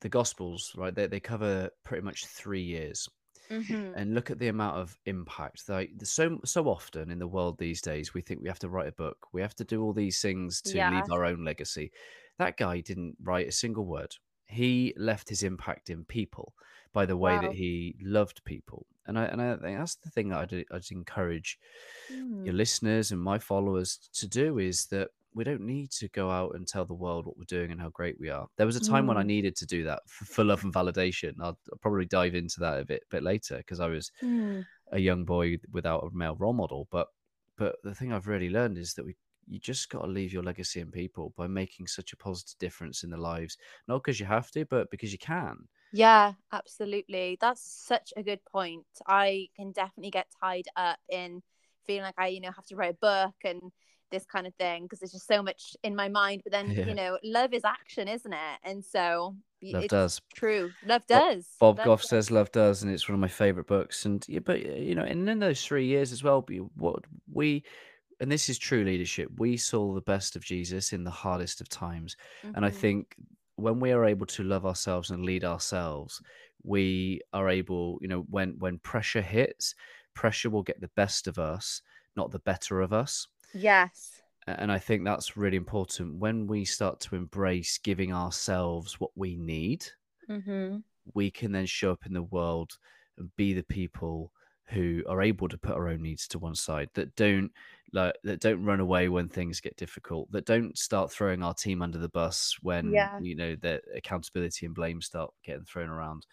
the 0.00 0.08
gospels 0.08 0.72
right 0.76 0.94
they, 0.94 1.06
they 1.06 1.20
cover 1.20 1.70
pretty 1.84 2.04
much 2.04 2.26
three 2.26 2.62
years 2.62 3.08
Mm-hmm. 3.50 3.92
and 3.94 4.14
look 4.14 4.30
at 4.30 4.40
the 4.40 4.48
amount 4.48 4.76
of 4.76 4.98
impact 5.06 5.68
like 5.68 5.90
so 6.02 6.40
so 6.44 6.64
often 6.66 7.12
in 7.12 7.20
the 7.20 7.28
world 7.28 7.58
these 7.58 7.80
days 7.80 8.12
we 8.12 8.20
think 8.20 8.40
we 8.42 8.48
have 8.48 8.58
to 8.58 8.68
write 8.68 8.88
a 8.88 8.92
book 8.92 9.28
we 9.32 9.40
have 9.40 9.54
to 9.54 9.64
do 9.64 9.82
all 9.82 9.92
these 9.92 10.20
things 10.20 10.60
to 10.62 10.76
yeah. 10.76 10.90
leave 10.90 11.10
our 11.12 11.24
own 11.24 11.44
legacy 11.44 11.92
that 12.38 12.56
guy 12.56 12.80
didn't 12.80 13.16
write 13.22 13.46
a 13.46 13.52
single 13.52 13.86
word 13.86 14.12
he 14.46 14.92
left 14.96 15.28
his 15.28 15.44
impact 15.44 15.90
in 15.90 16.04
people 16.04 16.54
by 16.92 17.06
the 17.06 17.16
way 17.16 17.36
wow. 17.36 17.42
that 17.42 17.52
he 17.52 17.94
loved 18.02 18.44
people 18.44 18.84
and 19.06 19.16
i 19.16 19.24
and 19.26 19.40
i 19.40 19.56
think 19.56 19.78
that's 19.78 19.94
the 19.96 20.10
thing 20.10 20.28
that 20.28 20.52
i'd, 20.52 20.64
I'd 20.72 20.90
encourage 20.90 21.58
mm. 22.12 22.44
your 22.44 22.54
listeners 22.54 23.12
and 23.12 23.20
my 23.20 23.38
followers 23.38 24.10
to 24.14 24.26
do 24.26 24.58
is 24.58 24.86
that 24.86 25.10
we 25.36 25.44
don't 25.44 25.60
need 25.60 25.90
to 25.90 26.08
go 26.08 26.30
out 26.30 26.54
and 26.54 26.66
tell 26.66 26.86
the 26.86 26.94
world 26.94 27.26
what 27.26 27.36
we're 27.36 27.44
doing 27.44 27.70
and 27.70 27.80
how 27.80 27.90
great 27.90 28.18
we 28.18 28.30
are. 28.30 28.46
There 28.56 28.66
was 28.66 28.76
a 28.76 28.80
time 28.80 29.04
mm. 29.04 29.08
when 29.08 29.18
I 29.18 29.22
mm. 29.22 29.26
needed 29.26 29.54
to 29.56 29.66
do 29.66 29.84
that 29.84 30.00
for, 30.08 30.24
for 30.24 30.44
love 30.44 30.64
and 30.64 30.72
validation. 30.72 31.34
I'll, 31.38 31.58
I'll, 31.70 31.78
probably 31.82 32.06
dive 32.06 32.34
into 32.34 32.58
that 32.60 32.80
a 32.80 32.84
bit 32.86 33.02
bit 33.10 33.22
later 33.22 33.58
because 33.58 33.78
I 33.78 33.86
was 33.86 34.10
mm. 34.24 34.64
a 34.92 34.98
young 34.98 35.26
boy 35.26 35.58
without 35.70 36.04
a 36.04 36.16
male 36.16 36.36
role 36.36 36.54
model. 36.54 36.88
But 36.90 37.08
but 37.58 37.76
the 37.84 37.94
thing 37.94 38.12
I've 38.12 38.28
really 38.28 38.48
learned 38.48 38.78
is 38.78 38.94
that 38.94 39.04
we 39.04 39.14
you 39.46 39.60
just 39.60 39.90
got 39.90 40.02
to 40.02 40.08
leave 40.08 40.32
your 40.32 40.42
legacy 40.42 40.80
in 40.80 40.90
people 40.90 41.32
by 41.36 41.46
making 41.46 41.86
such 41.86 42.12
a 42.12 42.16
positive 42.16 42.58
difference 42.58 43.04
in 43.04 43.10
their 43.10 43.20
lives, 43.20 43.58
not 43.86 44.02
because 44.02 44.18
you 44.18 44.26
have 44.26 44.50
to, 44.52 44.64
but 44.64 44.90
because 44.90 45.12
you 45.12 45.18
can. 45.18 45.56
Yeah, 45.92 46.32
absolutely. 46.52 47.38
That's 47.40 47.62
such 47.62 48.12
a 48.16 48.22
good 48.22 48.40
point. 48.44 48.86
I 49.06 49.48
can 49.54 49.70
definitely 49.70 50.10
get 50.10 50.26
tied 50.40 50.66
up 50.76 50.98
in 51.08 51.42
feeling 51.86 52.02
like 52.02 52.18
I, 52.18 52.28
you 52.28 52.40
know, 52.40 52.50
have 52.50 52.66
to 52.66 52.76
write 52.76 52.94
a 52.94 52.98
book 53.00 53.34
and 53.44 53.70
this 54.10 54.24
kind 54.24 54.46
of 54.46 54.54
thing 54.54 54.84
because 54.84 55.00
there's 55.00 55.12
just 55.12 55.26
so 55.26 55.42
much 55.42 55.76
in 55.82 55.94
my 55.94 56.08
mind. 56.08 56.42
But 56.44 56.52
then, 56.52 56.70
yeah. 56.70 56.86
you 56.86 56.94
know, 56.94 57.18
love 57.24 57.52
is 57.52 57.64
action, 57.64 58.08
isn't 58.08 58.32
it? 58.32 58.58
And 58.64 58.84
so 58.84 59.36
love 59.62 59.88
does. 59.88 60.20
True. 60.34 60.70
Love 60.84 61.06
does. 61.06 61.48
Bob, 61.58 61.76
Bob 61.76 61.86
Goff 61.86 62.00
does. 62.02 62.10
says 62.10 62.30
love 62.30 62.52
does, 62.52 62.82
and 62.82 62.92
it's 62.92 63.08
one 63.08 63.14
of 63.14 63.20
my 63.20 63.28
favorite 63.28 63.66
books. 63.66 64.04
And 64.04 64.24
yeah, 64.28 64.40
but 64.40 64.60
you 64.60 64.94
know, 64.94 65.04
and 65.04 65.28
in 65.28 65.38
those 65.38 65.64
three 65.64 65.86
years 65.86 66.12
as 66.12 66.22
well, 66.22 66.46
what 66.76 67.04
we 67.32 67.64
and 68.20 68.32
this 68.32 68.48
is 68.48 68.58
true 68.58 68.84
leadership. 68.84 69.30
We 69.38 69.56
saw 69.56 69.92
the 69.92 70.00
best 70.00 70.36
of 70.36 70.44
Jesus 70.44 70.92
in 70.92 71.04
the 71.04 71.10
hardest 71.10 71.60
of 71.60 71.68
times, 71.68 72.16
mm-hmm. 72.44 72.56
and 72.56 72.64
I 72.64 72.70
mm-hmm. 72.70 72.78
think 72.78 73.16
when 73.56 73.80
we 73.80 73.92
are 73.92 74.04
able 74.04 74.26
to 74.26 74.42
love 74.42 74.66
ourselves 74.66 75.10
and 75.10 75.24
lead 75.24 75.44
ourselves, 75.44 76.20
we 76.62 77.20
are 77.32 77.48
able, 77.48 77.98
you 78.00 78.08
know, 78.08 78.26
when 78.30 78.56
when 78.58 78.78
pressure 78.78 79.22
hits, 79.22 79.74
pressure 80.14 80.50
will 80.50 80.62
get 80.62 80.80
the 80.80 80.90
best 80.96 81.26
of 81.26 81.38
us, 81.38 81.82
not 82.16 82.30
the 82.30 82.38
better 82.40 82.80
of 82.80 82.92
us. 82.92 83.26
Yes. 83.56 84.22
And 84.46 84.70
I 84.70 84.78
think 84.78 85.04
that's 85.04 85.36
really 85.36 85.56
important 85.56 86.16
when 86.16 86.46
we 86.46 86.64
start 86.64 87.00
to 87.00 87.16
embrace 87.16 87.78
giving 87.78 88.12
ourselves 88.12 89.00
what 89.00 89.10
we 89.16 89.34
need. 89.36 89.86
Mm-hmm. 90.30 90.78
We 91.14 91.30
can 91.30 91.52
then 91.52 91.66
show 91.66 91.90
up 91.90 92.06
in 92.06 92.12
the 92.12 92.22
world 92.22 92.78
and 93.18 93.34
be 93.36 93.54
the 93.54 93.64
people 93.64 94.32
who 94.68 95.02
are 95.08 95.22
able 95.22 95.48
to 95.48 95.58
put 95.58 95.74
our 95.76 95.88
own 95.88 96.02
needs 96.02 96.26
to 96.28 96.38
one 96.38 96.54
side 96.54 96.88
that 96.94 97.14
don't 97.16 97.50
like 97.92 98.14
that 98.24 98.40
don't 98.40 98.64
run 98.64 98.80
away 98.80 99.08
when 99.08 99.28
things 99.28 99.60
get 99.60 99.76
difficult 99.76 100.30
that 100.32 100.44
don't 100.44 100.76
start 100.76 101.10
throwing 101.10 101.42
our 101.42 101.54
team 101.54 101.82
under 101.82 101.98
the 101.98 102.08
bus 102.08 102.56
when 102.62 102.90
yeah. 102.90 103.16
you 103.22 103.36
know 103.36 103.54
the 103.54 103.80
accountability 103.94 104.66
and 104.66 104.74
blame 104.74 105.00
start 105.00 105.30
getting 105.44 105.64
thrown 105.64 105.88
around 105.88 106.26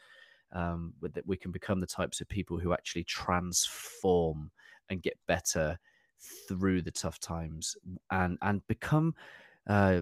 um 0.53 0.93
that 1.01 1.25
we 1.27 1.37
can 1.37 1.51
become 1.51 1.79
the 1.79 1.85
types 1.85 2.21
of 2.21 2.27
people 2.27 2.57
who 2.57 2.73
actually 2.73 3.03
transform 3.03 4.49
and 4.89 5.03
get 5.03 5.17
better 5.27 5.77
through 6.47 6.81
the 6.81 6.91
tough 6.91 7.19
times 7.19 7.75
and 8.11 8.37
and 8.41 8.65
become 8.67 9.15
uh, 9.67 10.01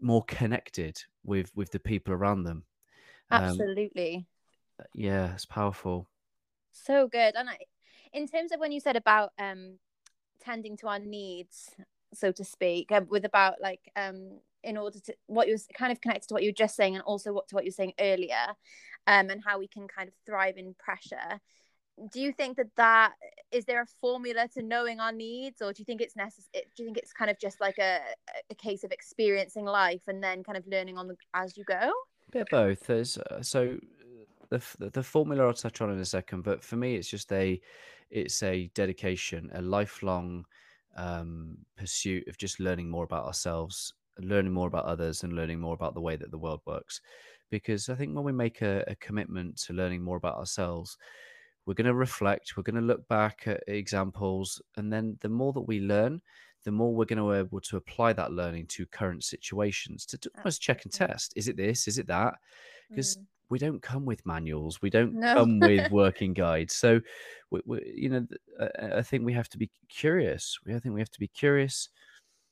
more 0.00 0.24
connected 0.24 1.02
with 1.24 1.50
with 1.54 1.70
the 1.70 1.80
people 1.80 2.14
around 2.14 2.44
them. 2.44 2.64
Um, 3.30 3.42
Absolutely. 3.42 4.26
Yeah, 4.94 5.34
it's 5.34 5.46
powerful. 5.46 6.08
So 6.72 7.08
good. 7.08 7.34
And 7.36 7.50
I, 7.50 7.58
in 8.12 8.26
terms 8.26 8.52
of 8.52 8.60
when 8.60 8.72
you 8.72 8.80
said 8.80 8.96
about 8.96 9.32
um 9.38 9.78
tending 10.40 10.76
to 10.78 10.88
our 10.88 10.98
needs, 10.98 11.70
so 12.14 12.32
to 12.32 12.44
speak, 12.44 12.92
um, 12.92 13.06
with 13.08 13.24
about 13.24 13.60
like 13.60 13.90
um 13.96 14.40
in 14.64 14.76
order 14.76 14.98
to 15.00 15.14
what 15.26 15.46
you 15.46 15.54
was 15.54 15.66
kind 15.74 15.92
of 15.92 16.00
connected 16.00 16.28
to 16.28 16.34
what 16.34 16.42
you 16.42 16.48
were 16.48 16.64
just 16.64 16.76
saying 16.76 16.94
and 16.94 17.04
also 17.04 17.32
what 17.32 17.48
to 17.48 17.54
what 17.54 17.64
you 17.64 17.68
were 17.68 17.72
saying 17.72 17.92
earlier 18.00 18.46
um 19.06 19.30
and 19.30 19.42
how 19.44 19.56
we 19.56 19.68
can 19.68 19.86
kind 19.86 20.08
of 20.08 20.14
thrive 20.26 20.56
in 20.56 20.74
pressure 20.74 21.40
do 22.12 22.20
you 22.20 22.32
think 22.32 22.56
that 22.56 22.68
that 22.76 23.12
is 23.50 23.64
there 23.64 23.82
a 23.82 23.86
formula 24.00 24.48
to 24.54 24.62
knowing 24.62 25.00
our 25.00 25.12
needs 25.12 25.62
or 25.62 25.72
do 25.72 25.80
you 25.80 25.84
think 25.84 26.00
it's 26.00 26.16
necessary 26.16 26.64
do 26.76 26.82
you 26.82 26.86
think 26.86 26.98
it's 26.98 27.12
kind 27.12 27.30
of 27.30 27.38
just 27.40 27.60
like 27.60 27.78
a, 27.78 28.00
a 28.50 28.54
case 28.54 28.84
of 28.84 28.92
experiencing 28.92 29.64
life 29.64 30.02
and 30.06 30.22
then 30.22 30.42
kind 30.42 30.58
of 30.58 30.66
learning 30.66 30.96
on 30.98 31.08
the 31.08 31.16
as 31.34 31.56
you 31.56 31.64
go? 31.64 31.92
Bit 32.30 32.42
of 32.42 32.48
both. 32.50 32.86
There's 32.86 33.18
uh, 33.18 33.42
so 33.42 33.78
the, 34.50 34.62
the 34.78 34.90
the 34.90 35.02
formula 35.02 35.46
i'll 35.46 35.52
touch 35.52 35.80
on 35.80 35.90
in 35.90 35.98
a 35.98 36.04
second 36.04 36.42
but 36.42 36.62
for 36.62 36.76
me 36.76 36.94
it's 36.94 37.08
just 37.08 37.30
a 37.32 37.60
it's 38.10 38.42
a 38.42 38.70
dedication 38.74 39.50
a 39.54 39.60
lifelong 39.60 40.44
um, 40.96 41.58
pursuit 41.76 42.26
of 42.28 42.38
just 42.38 42.58
learning 42.58 42.88
more 42.88 43.04
about 43.04 43.26
ourselves 43.26 43.92
learning 44.20 44.52
more 44.52 44.66
about 44.66 44.84
others 44.84 45.22
and 45.22 45.34
learning 45.34 45.60
more 45.60 45.74
about 45.74 45.94
the 45.94 46.00
way 46.00 46.16
that 46.16 46.30
the 46.30 46.38
world 46.38 46.60
works. 46.66 47.00
Because 47.50 47.88
i 47.88 47.94
think 47.94 48.14
when 48.14 48.24
we 48.24 48.32
make 48.32 48.62
a, 48.62 48.84
a 48.88 48.94
commitment 48.96 49.56
to 49.56 49.72
learning 49.72 50.02
more 50.02 50.16
about 50.16 50.36
ourselves 50.36 50.98
we're 51.68 51.74
going 51.74 51.84
to 51.86 51.94
reflect 51.94 52.56
we're 52.56 52.62
going 52.62 52.74
to 52.74 52.80
look 52.80 53.06
back 53.08 53.42
at 53.44 53.62
examples 53.68 54.60
and 54.78 54.90
then 54.90 55.18
the 55.20 55.28
more 55.28 55.52
that 55.52 55.60
we 55.60 55.80
learn 55.80 56.18
the 56.64 56.72
more 56.72 56.94
we're 56.94 57.04
going 57.04 57.18
to 57.18 57.30
be 57.30 57.36
able 57.36 57.60
to 57.60 57.76
apply 57.76 58.10
that 58.14 58.32
learning 58.32 58.66
to 58.66 58.86
current 58.86 59.22
situations 59.22 60.06
to 60.06 60.18
almost 60.38 60.62
check 60.62 60.84
and 60.84 60.92
test 60.94 61.34
is 61.36 61.46
it 61.46 61.58
this 61.58 61.86
is 61.86 61.98
it 61.98 62.06
that 62.06 62.32
because 62.88 63.18
mm. 63.18 63.24
we 63.50 63.58
don't 63.58 63.82
come 63.82 64.06
with 64.06 64.24
manuals 64.24 64.80
we 64.80 64.88
don't 64.88 65.12
no. 65.12 65.34
come 65.34 65.60
with 65.60 65.90
working 65.92 66.32
guides 66.32 66.74
so 66.74 67.02
we, 67.50 67.60
we, 67.66 67.92
you 67.94 68.08
know 68.08 68.26
I, 68.58 68.98
I, 68.98 69.02
think 69.02 69.26
we 69.26 69.34
have 69.34 69.50
to 69.50 69.58
be 69.58 69.70
curious 69.90 70.58
we 70.64 70.74
i 70.74 70.78
think 70.78 70.94
we 70.94 71.02
have 71.02 71.10
to 71.10 71.20
be 71.20 71.28
curious 71.28 71.90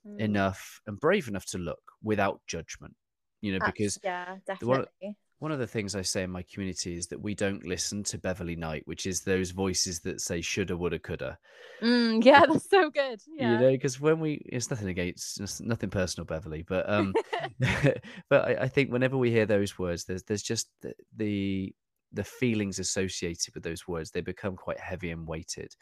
mm. 0.06 0.20
enough 0.20 0.82
and 0.86 1.00
brave 1.00 1.26
enough 1.26 1.46
to 1.46 1.58
look 1.58 1.80
without 2.02 2.42
judgment 2.46 2.94
you 3.40 3.52
know 3.52 3.64
because 3.64 3.98
yeah 4.04 4.36
definitely 4.46 4.84
one 5.00 5.14
of 5.52 5.58
the 5.58 5.66
things 5.66 5.94
I 5.94 6.02
say 6.02 6.22
in 6.22 6.30
my 6.30 6.42
community 6.42 6.96
is 6.96 7.08
that 7.08 7.20
we 7.20 7.34
don't 7.34 7.66
listen 7.66 8.02
to 8.04 8.18
Beverley 8.18 8.56
Knight, 8.56 8.82
which 8.86 9.06
is 9.06 9.20
those 9.20 9.50
voices 9.50 10.00
that 10.00 10.20
say 10.20 10.40
shoulda, 10.40 10.76
woulda, 10.76 10.98
coulda. 10.98 11.38
Mm, 11.82 12.24
yeah, 12.24 12.44
that's 12.46 12.70
so 12.70 12.88
good. 12.88 13.20
Yeah. 13.28 13.52
You 13.52 13.58
know, 13.58 13.70
because 13.72 14.00
when 14.00 14.18
we, 14.18 14.42
it's 14.46 14.70
nothing 14.70 14.88
against, 14.88 15.60
nothing 15.60 15.90
personal, 15.90 16.24
Beverley, 16.24 16.62
but 16.62 16.88
um, 16.88 17.12
but 18.30 18.48
I, 18.48 18.62
I, 18.62 18.68
think 18.68 18.90
whenever 18.90 19.18
we 19.18 19.30
hear 19.30 19.46
those 19.46 19.78
words, 19.78 20.04
there's 20.04 20.22
there's 20.22 20.42
just 20.42 20.68
the, 20.80 20.94
the 21.16 21.74
the 22.12 22.24
feelings 22.24 22.78
associated 22.78 23.54
with 23.54 23.62
those 23.62 23.86
words. 23.86 24.10
They 24.10 24.22
become 24.22 24.56
quite 24.56 24.80
heavy 24.80 25.10
and 25.10 25.26
weighted. 25.26 25.74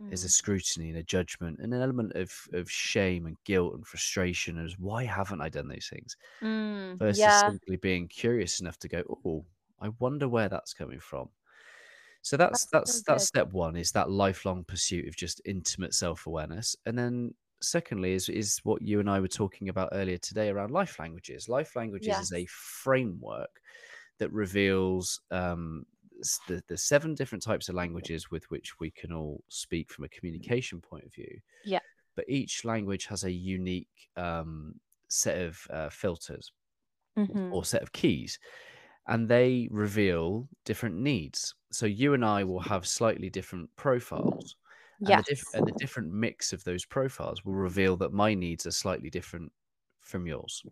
Mm. 0.00 0.08
There's 0.10 0.24
a 0.24 0.28
scrutiny 0.28 0.90
and 0.90 0.98
a 0.98 1.02
judgment 1.02 1.58
and 1.60 1.74
an 1.74 1.82
element 1.82 2.12
of 2.14 2.32
of 2.52 2.70
shame 2.70 3.26
and 3.26 3.36
guilt 3.44 3.74
and 3.74 3.86
frustration 3.86 4.58
as 4.58 4.78
why 4.78 5.04
haven't 5.04 5.40
I 5.40 5.48
done 5.48 5.68
those 5.68 5.88
things? 5.88 6.16
Mm, 6.42 7.00
versus 7.00 7.18
yeah. 7.18 7.40
simply 7.44 7.76
being 7.76 8.08
curious 8.08 8.60
enough 8.60 8.78
to 8.80 8.88
go, 8.88 9.02
oh, 9.24 9.44
I 9.80 9.90
wonder 9.98 10.28
where 10.28 10.48
that's 10.48 10.74
coming 10.74 11.00
from. 11.00 11.30
So 12.22 12.36
that's 12.36 12.66
that's 12.66 13.02
that's, 13.02 13.02
that's 13.02 13.24
step 13.24 13.52
one 13.52 13.76
is 13.76 13.92
that 13.92 14.10
lifelong 14.10 14.64
pursuit 14.64 15.06
of 15.08 15.16
just 15.16 15.40
intimate 15.44 15.94
self-awareness. 15.94 16.76
And 16.86 16.98
then 16.98 17.34
secondly 17.62 18.12
is 18.12 18.28
is 18.28 18.58
what 18.64 18.82
you 18.82 19.00
and 19.00 19.08
I 19.08 19.20
were 19.20 19.28
talking 19.28 19.68
about 19.68 19.90
earlier 19.92 20.18
today 20.18 20.48
around 20.50 20.72
life 20.72 20.98
languages. 20.98 21.48
Life 21.48 21.76
languages 21.76 22.08
yes. 22.08 22.20
is 22.20 22.32
a 22.32 22.46
framework 22.46 23.60
that 24.18 24.32
reveals 24.32 25.20
um, 25.30 25.86
the, 26.48 26.62
the 26.68 26.76
seven 26.76 27.14
different 27.14 27.42
types 27.42 27.68
of 27.68 27.74
languages 27.74 28.30
with 28.30 28.50
which 28.50 28.78
we 28.80 28.90
can 28.90 29.12
all 29.12 29.42
speak 29.48 29.90
from 29.90 30.04
a 30.04 30.08
communication 30.08 30.80
point 30.80 31.04
of 31.04 31.12
view. 31.14 31.38
Yeah. 31.64 31.80
But 32.14 32.26
each 32.28 32.64
language 32.64 33.06
has 33.06 33.24
a 33.24 33.30
unique 33.30 34.08
um, 34.16 34.74
set 35.08 35.38
of 35.38 35.58
uh, 35.70 35.88
filters 35.90 36.52
mm-hmm. 37.16 37.52
or 37.52 37.64
set 37.64 37.82
of 37.82 37.92
keys, 37.92 38.38
and 39.06 39.28
they 39.28 39.68
reveal 39.70 40.48
different 40.64 40.96
needs. 40.96 41.54
So 41.72 41.86
you 41.86 42.14
and 42.14 42.24
I 42.24 42.44
will 42.44 42.60
have 42.60 42.86
slightly 42.86 43.30
different 43.30 43.68
profiles. 43.76 44.56
And, 45.00 45.10
yes. 45.10 45.26
the 45.26 45.34
diff- 45.34 45.54
and 45.54 45.66
the 45.66 45.78
different 45.78 46.10
mix 46.12 46.54
of 46.54 46.64
those 46.64 46.86
profiles 46.86 47.44
will 47.44 47.52
reveal 47.52 47.96
that 47.98 48.14
my 48.14 48.32
needs 48.32 48.66
are 48.66 48.70
slightly 48.70 49.10
different 49.10 49.52
from 50.00 50.26
yours. 50.26 50.62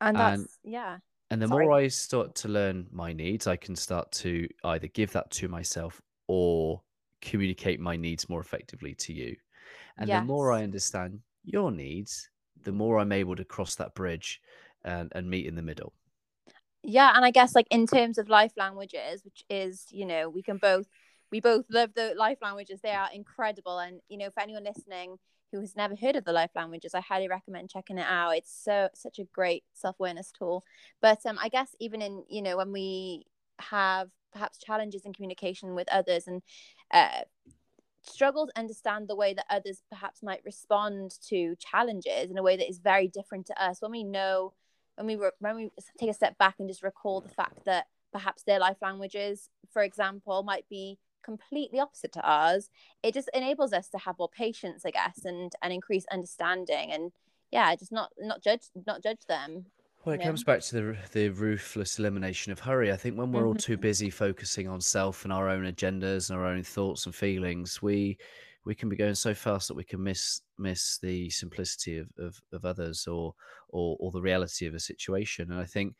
And 0.00 0.16
that's, 0.16 0.40
and, 0.40 0.48
yeah 0.62 0.98
and 1.34 1.42
the 1.42 1.48
Sorry. 1.48 1.66
more 1.66 1.76
I 1.76 1.88
start 1.88 2.36
to 2.36 2.48
learn 2.48 2.86
my 2.92 3.12
needs, 3.12 3.48
I 3.48 3.56
can 3.56 3.74
start 3.74 4.12
to 4.12 4.46
either 4.62 4.86
give 4.86 5.10
that 5.14 5.32
to 5.32 5.48
myself 5.48 6.00
or 6.28 6.80
communicate 7.20 7.80
my 7.80 7.96
needs 7.96 8.28
more 8.28 8.40
effectively 8.40 8.94
to 8.94 9.12
you. 9.12 9.34
And 9.98 10.08
yes. 10.08 10.20
the 10.20 10.26
more 10.26 10.52
I 10.52 10.62
understand 10.62 11.18
your 11.44 11.72
needs, 11.72 12.30
the 12.62 12.70
more 12.70 13.00
I'm 13.00 13.10
able 13.10 13.34
to 13.34 13.44
cross 13.44 13.74
that 13.74 13.96
bridge 13.96 14.40
and, 14.84 15.10
and 15.12 15.28
meet 15.28 15.46
in 15.46 15.56
the 15.56 15.62
middle. 15.62 15.92
Yeah, 16.84 17.10
and 17.16 17.24
I 17.24 17.32
guess 17.32 17.56
like 17.56 17.66
in 17.68 17.88
terms 17.88 18.18
of 18.18 18.28
life 18.28 18.52
languages, 18.56 19.24
which 19.24 19.42
is, 19.50 19.86
you 19.90 20.06
know, 20.06 20.30
we 20.30 20.40
can 20.40 20.58
both 20.58 20.86
we 21.32 21.40
both 21.40 21.64
love 21.68 21.94
the 21.96 22.14
life 22.16 22.38
languages. 22.42 22.78
They 22.80 22.92
are 22.92 23.08
incredible. 23.12 23.80
And 23.80 24.00
you 24.08 24.18
know, 24.18 24.30
for 24.30 24.40
anyone 24.40 24.62
listening 24.62 25.16
who 25.52 25.60
has 25.60 25.76
never 25.76 25.94
heard 25.94 26.16
of 26.16 26.24
the 26.24 26.32
life 26.32 26.50
languages, 26.54 26.94
I 26.94 27.00
highly 27.00 27.28
recommend 27.28 27.70
checking 27.70 27.98
it 27.98 28.06
out. 28.08 28.36
It's 28.36 28.52
so 28.52 28.88
such 28.94 29.18
a 29.18 29.24
great 29.24 29.64
self 29.72 29.96
awareness 30.00 30.32
tool. 30.32 30.64
But 31.00 31.24
um, 31.26 31.38
I 31.40 31.48
guess 31.48 31.74
even 31.80 32.02
in 32.02 32.24
you 32.28 32.42
know 32.42 32.56
when 32.56 32.72
we 32.72 33.26
have 33.60 34.10
perhaps 34.32 34.58
challenges 34.58 35.02
in 35.04 35.12
communication 35.12 35.74
with 35.74 35.88
others 35.90 36.26
and 36.26 36.42
uh, 36.90 37.22
struggle 38.02 38.46
to 38.46 38.58
understand 38.58 39.08
the 39.08 39.16
way 39.16 39.32
that 39.34 39.46
others 39.48 39.82
perhaps 39.90 40.22
might 40.22 40.42
respond 40.44 41.12
to 41.28 41.54
challenges 41.56 42.30
in 42.30 42.38
a 42.38 42.42
way 42.42 42.56
that 42.56 42.68
is 42.68 42.78
very 42.78 43.08
different 43.08 43.46
to 43.46 43.62
us 43.62 43.80
when 43.80 43.90
we 43.90 44.04
know 44.04 44.52
when 44.96 45.06
we 45.06 45.16
re- 45.16 45.30
when 45.38 45.56
we 45.56 45.70
take 45.98 46.10
a 46.10 46.14
step 46.14 46.36
back 46.38 46.56
and 46.58 46.68
just 46.68 46.82
recall 46.82 47.20
the 47.20 47.28
fact 47.28 47.64
that 47.64 47.86
perhaps 48.12 48.42
their 48.42 48.58
life 48.58 48.76
languages 48.82 49.48
for 49.72 49.82
example 49.82 50.42
might 50.42 50.68
be 50.68 50.98
completely 51.24 51.80
opposite 51.80 52.12
to 52.12 52.22
ours 52.22 52.68
it 53.02 53.14
just 53.14 53.30
enables 53.34 53.72
us 53.72 53.88
to 53.88 53.98
have 53.98 54.18
more 54.18 54.28
patience 54.28 54.84
i 54.84 54.90
guess 54.90 55.24
and 55.24 55.52
and 55.62 55.72
increase 55.72 56.04
understanding 56.12 56.92
and 56.92 57.12
yeah 57.50 57.74
just 57.74 57.92
not 57.92 58.10
not 58.18 58.42
judge 58.42 58.62
not 58.86 59.02
judge 59.02 59.26
them 59.28 59.66
well, 60.04 60.14
it 60.14 60.18
know? 60.18 60.24
comes 60.24 60.44
back 60.44 60.60
to 60.60 60.74
the 60.74 60.96
the 61.12 61.28
ruthless 61.30 61.98
elimination 61.98 62.52
of 62.52 62.60
hurry. 62.60 62.92
I 62.92 62.96
think 62.96 63.16
when 63.16 63.32
we're 63.32 63.46
all 63.46 63.54
too 63.54 63.72
mm-hmm. 63.72 63.80
busy 63.80 64.10
focusing 64.10 64.68
on 64.68 64.80
self 64.80 65.24
and 65.24 65.32
our 65.32 65.48
own 65.48 65.64
agendas 65.64 66.28
and 66.28 66.38
our 66.38 66.44
own 66.44 66.62
thoughts 66.62 67.06
and 67.06 67.14
feelings, 67.14 67.80
we 67.80 68.18
we 68.64 68.74
can 68.74 68.88
be 68.88 68.96
going 68.96 69.14
so 69.14 69.34
fast 69.34 69.68
that 69.68 69.74
we 69.74 69.84
can 69.84 70.02
miss 70.02 70.42
miss 70.58 70.98
the 70.98 71.30
simplicity 71.30 71.98
of, 71.98 72.08
of, 72.18 72.40
of 72.52 72.64
others 72.64 73.06
or, 73.06 73.34
or 73.70 73.96
or 73.98 74.10
the 74.10 74.20
reality 74.20 74.66
of 74.66 74.74
a 74.74 74.80
situation. 74.80 75.50
And 75.50 75.60
I 75.60 75.64
think 75.64 75.94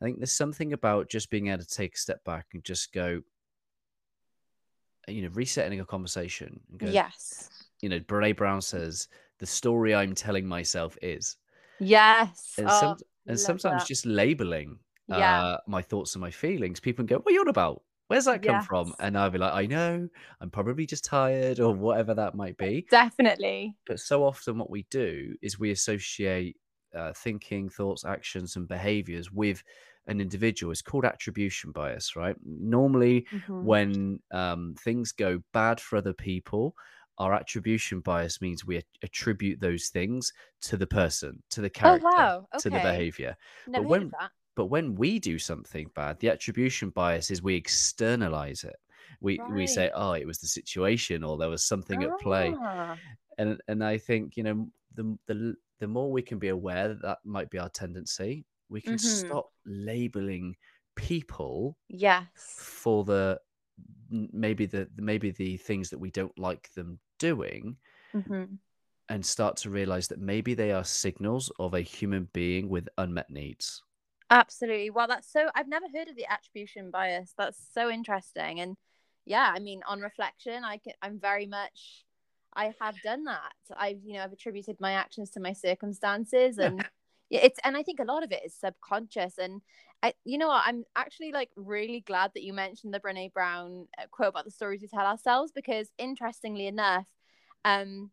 I 0.00 0.04
think 0.04 0.18
there's 0.18 0.32
something 0.32 0.74
about 0.74 1.08
just 1.08 1.30
being 1.30 1.48
able 1.48 1.62
to 1.62 1.68
take 1.68 1.94
a 1.94 1.98
step 1.98 2.22
back 2.24 2.46
and 2.52 2.62
just 2.62 2.92
go, 2.92 3.22
you 5.06 5.22
know, 5.22 5.30
resetting 5.34 5.80
a 5.80 5.84
conversation. 5.84 6.60
Go, 6.76 6.86
yes. 6.86 7.50
You 7.80 7.88
know, 7.88 8.00
Brene 8.00 8.36
Brown 8.36 8.60
says, 8.60 9.08
the 9.38 9.46
story 9.46 9.94
I'm 9.94 10.14
telling 10.14 10.46
myself 10.46 10.96
is. 11.02 11.36
Yes. 11.78 12.54
And, 12.58 12.68
oh, 12.68 12.80
some, 12.80 12.96
and 13.26 13.38
sometimes 13.38 13.82
that. 13.82 13.88
just 13.88 14.06
labeling 14.06 14.78
yeah. 15.08 15.42
uh, 15.42 15.58
my 15.66 15.82
thoughts 15.82 16.14
and 16.14 16.22
my 16.22 16.30
feelings, 16.30 16.80
people 16.80 17.04
go, 17.04 17.16
what 17.16 17.30
are 17.30 17.34
you 17.34 17.40
on 17.40 17.48
about? 17.48 17.82
Where's 18.08 18.26
that 18.26 18.42
come 18.42 18.56
yes. 18.56 18.66
from? 18.66 18.94
And 19.00 19.18
I'll 19.18 19.30
be 19.30 19.38
like, 19.38 19.52
I 19.52 19.66
know, 19.66 20.08
I'm 20.40 20.50
probably 20.50 20.86
just 20.86 21.04
tired 21.04 21.58
or 21.58 21.74
whatever 21.74 22.14
that 22.14 22.34
might 22.34 22.56
be. 22.56 22.86
Definitely. 22.90 23.74
But 23.86 23.98
so 23.98 24.24
often 24.24 24.58
what 24.58 24.70
we 24.70 24.86
do 24.90 25.34
is 25.42 25.58
we 25.58 25.72
associate 25.72 26.56
uh, 26.96 27.12
thinking, 27.14 27.68
thoughts, 27.68 28.04
actions, 28.04 28.56
and 28.56 28.68
behaviors 28.68 29.32
with 29.32 29.62
an 30.06 30.20
individual 30.20 30.72
is 30.72 30.82
called 30.82 31.04
attribution 31.04 31.72
bias, 31.72 32.16
right? 32.16 32.36
Normally, 32.44 33.26
mm-hmm. 33.32 33.64
when 33.64 34.20
um, 34.30 34.74
things 34.78 35.12
go 35.12 35.42
bad 35.52 35.80
for 35.80 35.96
other 35.96 36.12
people, 36.12 36.74
our 37.18 37.34
attribution 37.34 38.00
bias 38.00 38.40
means 38.40 38.64
we 38.64 38.82
attribute 39.02 39.60
those 39.60 39.88
things 39.88 40.32
to 40.62 40.76
the 40.76 40.86
person, 40.86 41.42
to 41.50 41.60
the 41.60 41.68
oh, 41.68 41.70
character, 41.70 42.08
oh, 42.08 42.16
wow. 42.16 42.48
okay. 42.54 42.62
to 42.62 42.70
the 42.70 42.78
behavior. 42.78 43.36
Never 43.66 43.84
but 43.84 43.88
when 43.88 44.10
that. 44.20 44.30
but 44.54 44.66
when 44.66 44.94
we 44.94 45.18
do 45.18 45.38
something 45.38 45.90
bad, 45.94 46.20
the 46.20 46.28
attribution 46.28 46.90
bias 46.90 47.30
is 47.30 47.42
we 47.42 47.56
externalize 47.56 48.64
it. 48.64 48.76
We 49.20 49.38
right. 49.38 49.52
we 49.52 49.66
say, 49.66 49.90
oh, 49.94 50.12
it 50.12 50.26
was 50.26 50.38
the 50.38 50.46
situation, 50.46 51.24
or 51.24 51.38
there 51.38 51.48
was 51.48 51.64
something 51.64 52.04
ah. 52.04 52.12
at 52.12 52.20
play. 52.20 52.54
Ah. 52.58 52.96
And 53.38 53.60
and 53.68 53.82
I 53.82 53.98
think 53.98 54.36
you 54.36 54.42
know 54.42 54.68
the 54.94 55.18
the 55.26 55.54
the 55.78 55.88
more 55.88 56.10
we 56.10 56.22
can 56.22 56.38
be 56.38 56.48
aware 56.48 56.88
that 56.88 57.02
that 57.02 57.18
might 57.24 57.50
be 57.50 57.58
our 57.58 57.68
tendency, 57.70 58.44
we 58.68 58.80
can 58.80 58.94
mm-hmm. 58.94 59.26
stop 59.26 59.50
labeling 59.64 60.56
people 60.96 61.76
yes. 61.88 62.26
for 62.34 63.04
the 63.04 63.38
maybe 64.10 64.66
the 64.66 64.88
maybe 64.96 65.30
the 65.30 65.56
things 65.58 65.90
that 65.90 65.98
we 65.98 66.10
don't 66.10 66.38
like 66.38 66.72
them 66.74 66.98
doing 67.18 67.76
mm-hmm. 68.14 68.44
and 69.08 69.26
start 69.26 69.56
to 69.56 69.70
realize 69.70 70.08
that 70.08 70.20
maybe 70.20 70.54
they 70.54 70.72
are 70.72 70.84
signals 70.84 71.52
of 71.58 71.74
a 71.74 71.80
human 71.80 72.28
being 72.32 72.68
with 72.68 72.88
unmet 72.98 73.30
needs. 73.30 73.82
Absolutely. 74.30 74.90
Well 74.90 75.06
that's 75.06 75.30
so 75.30 75.48
i've 75.54 75.68
never 75.68 75.86
heard 75.94 76.08
of 76.08 76.16
the 76.16 76.30
attribution 76.30 76.90
bias. 76.90 77.34
That's 77.36 77.58
so 77.72 77.90
interesting. 77.90 78.60
And 78.60 78.76
yeah 79.26 79.52
i 79.54 79.58
mean 79.58 79.80
on 79.88 80.00
reflection 80.00 80.62
i 80.64 80.78
can 80.78 80.92
i'm 81.02 81.18
very 81.18 81.46
much 81.46 82.04
i 82.54 82.72
have 82.80 82.94
done 83.02 83.24
that. 83.24 83.52
I've 83.76 83.98
you 84.04 84.14
know 84.14 84.22
i've 84.22 84.32
attributed 84.32 84.76
my 84.80 84.92
actions 84.92 85.30
to 85.30 85.40
my 85.40 85.52
circumstances 85.52 86.58
and 86.66 86.84
it's 87.30 87.58
and 87.64 87.76
i 87.76 87.82
think 87.82 88.00
a 88.00 88.04
lot 88.04 88.22
of 88.22 88.32
it 88.32 88.42
is 88.44 88.54
subconscious 88.54 89.38
and 89.38 89.62
I, 90.02 90.14
you 90.24 90.38
know 90.38 90.48
what 90.48 90.62
i'm 90.66 90.84
actually 90.94 91.32
like 91.32 91.50
really 91.56 92.00
glad 92.00 92.32
that 92.34 92.42
you 92.42 92.52
mentioned 92.52 92.94
the 92.94 93.00
brene 93.00 93.32
brown 93.32 93.88
uh, 93.98 94.04
quote 94.10 94.28
about 94.28 94.44
the 94.44 94.50
stories 94.50 94.82
we 94.82 94.88
tell 94.88 95.06
ourselves 95.06 95.52
because 95.54 95.88
interestingly 95.98 96.66
enough 96.66 97.06
um 97.64 98.10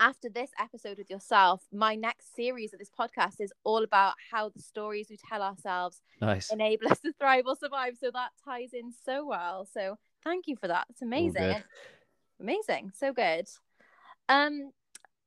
after 0.00 0.28
this 0.28 0.50
episode 0.60 0.98
with 0.98 1.10
yourself 1.10 1.62
my 1.72 1.96
next 1.96 2.34
series 2.36 2.72
of 2.72 2.78
this 2.78 2.90
podcast 2.90 3.40
is 3.40 3.52
all 3.64 3.82
about 3.82 4.14
how 4.30 4.48
the 4.48 4.60
stories 4.60 5.08
we 5.10 5.18
tell 5.28 5.42
ourselves 5.42 6.02
nice. 6.20 6.52
enable 6.52 6.88
us 6.88 7.00
to 7.00 7.12
thrive 7.18 7.44
or 7.46 7.56
survive 7.56 7.94
so 7.98 8.10
that 8.12 8.30
ties 8.44 8.70
in 8.72 8.92
so 9.04 9.26
well 9.26 9.66
so 9.72 9.96
thank 10.22 10.46
you 10.46 10.56
for 10.56 10.68
that 10.68 10.86
it's 10.90 11.02
amazing. 11.02 11.64
Amazing 12.40 12.92
so 12.94 13.12
good. 13.12 13.48
Um 14.28 14.70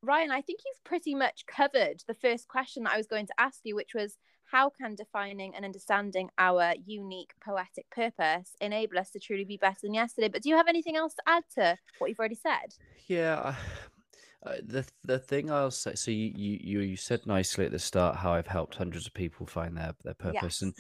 Ryan, 0.04 0.32
I 0.32 0.42
think 0.42 0.62
you've 0.66 0.84
pretty 0.84 1.14
much 1.14 1.46
covered 1.46 2.04
the 2.08 2.16
first 2.16 2.48
question 2.48 2.84
that 2.84 2.94
I 2.94 2.98
was 2.98 3.08
going 3.08 3.28
to 3.28 3.34
ask 3.40 3.60
you, 3.64 3.76
which 3.76 3.94
was 3.94 4.18
how 4.52 4.70
can 4.70 4.96
defining 4.96 5.56
and 5.56 5.64
understanding 5.64 6.30
our 6.38 6.74
unique 6.86 7.34
poetic 7.44 7.90
purpose 7.92 8.56
enable 8.60 8.98
us 8.98 9.12
to 9.12 9.20
truly 9.20 9.46
be 9.46 9.58
better 9.58 9.78
than 9.84 9.94
yesterday? 9.94 10.28
But 10.28 10.42
do 10.42 10.50
you 10.50 10.58
have 10.58 10.68
anything 10.68 10.98
else 10.98 11.14
to 11.14 11.22
add 11.28 11.44
to 11.56 11.78
what 12.00 12.08
you've 12.08 12.20
already 12.20 12.36
said? 12.36 12.74
Yeah. 13.08 13.56
Uh, 14.44 14.56
the 14.66 14.84
the 15.04 15.20
thing 15.20 15.52
I'll 15.52 15.70
say, 15.70 15.94
so 15.94 16.10
you, 16.10 16.32
you 16.36 16.80
you 16.80 16.96
said 16.96 17.28
nicely 17.28 17.66
at 17.66 17.72
the 17.72 17.78
start 17.78 18.16
how 18.16 18.34
I've 18.34 18.48
helped 18.48 18.74
hundreds 18.74 19.06
of 19.06 19.14
people 19.14 19.46
find 19.46 19.78
their 19.78 19.94
their 20.04 20.16
purpose, 20.16 20.42
yes. 20.42 20.62
and 20.64 20.74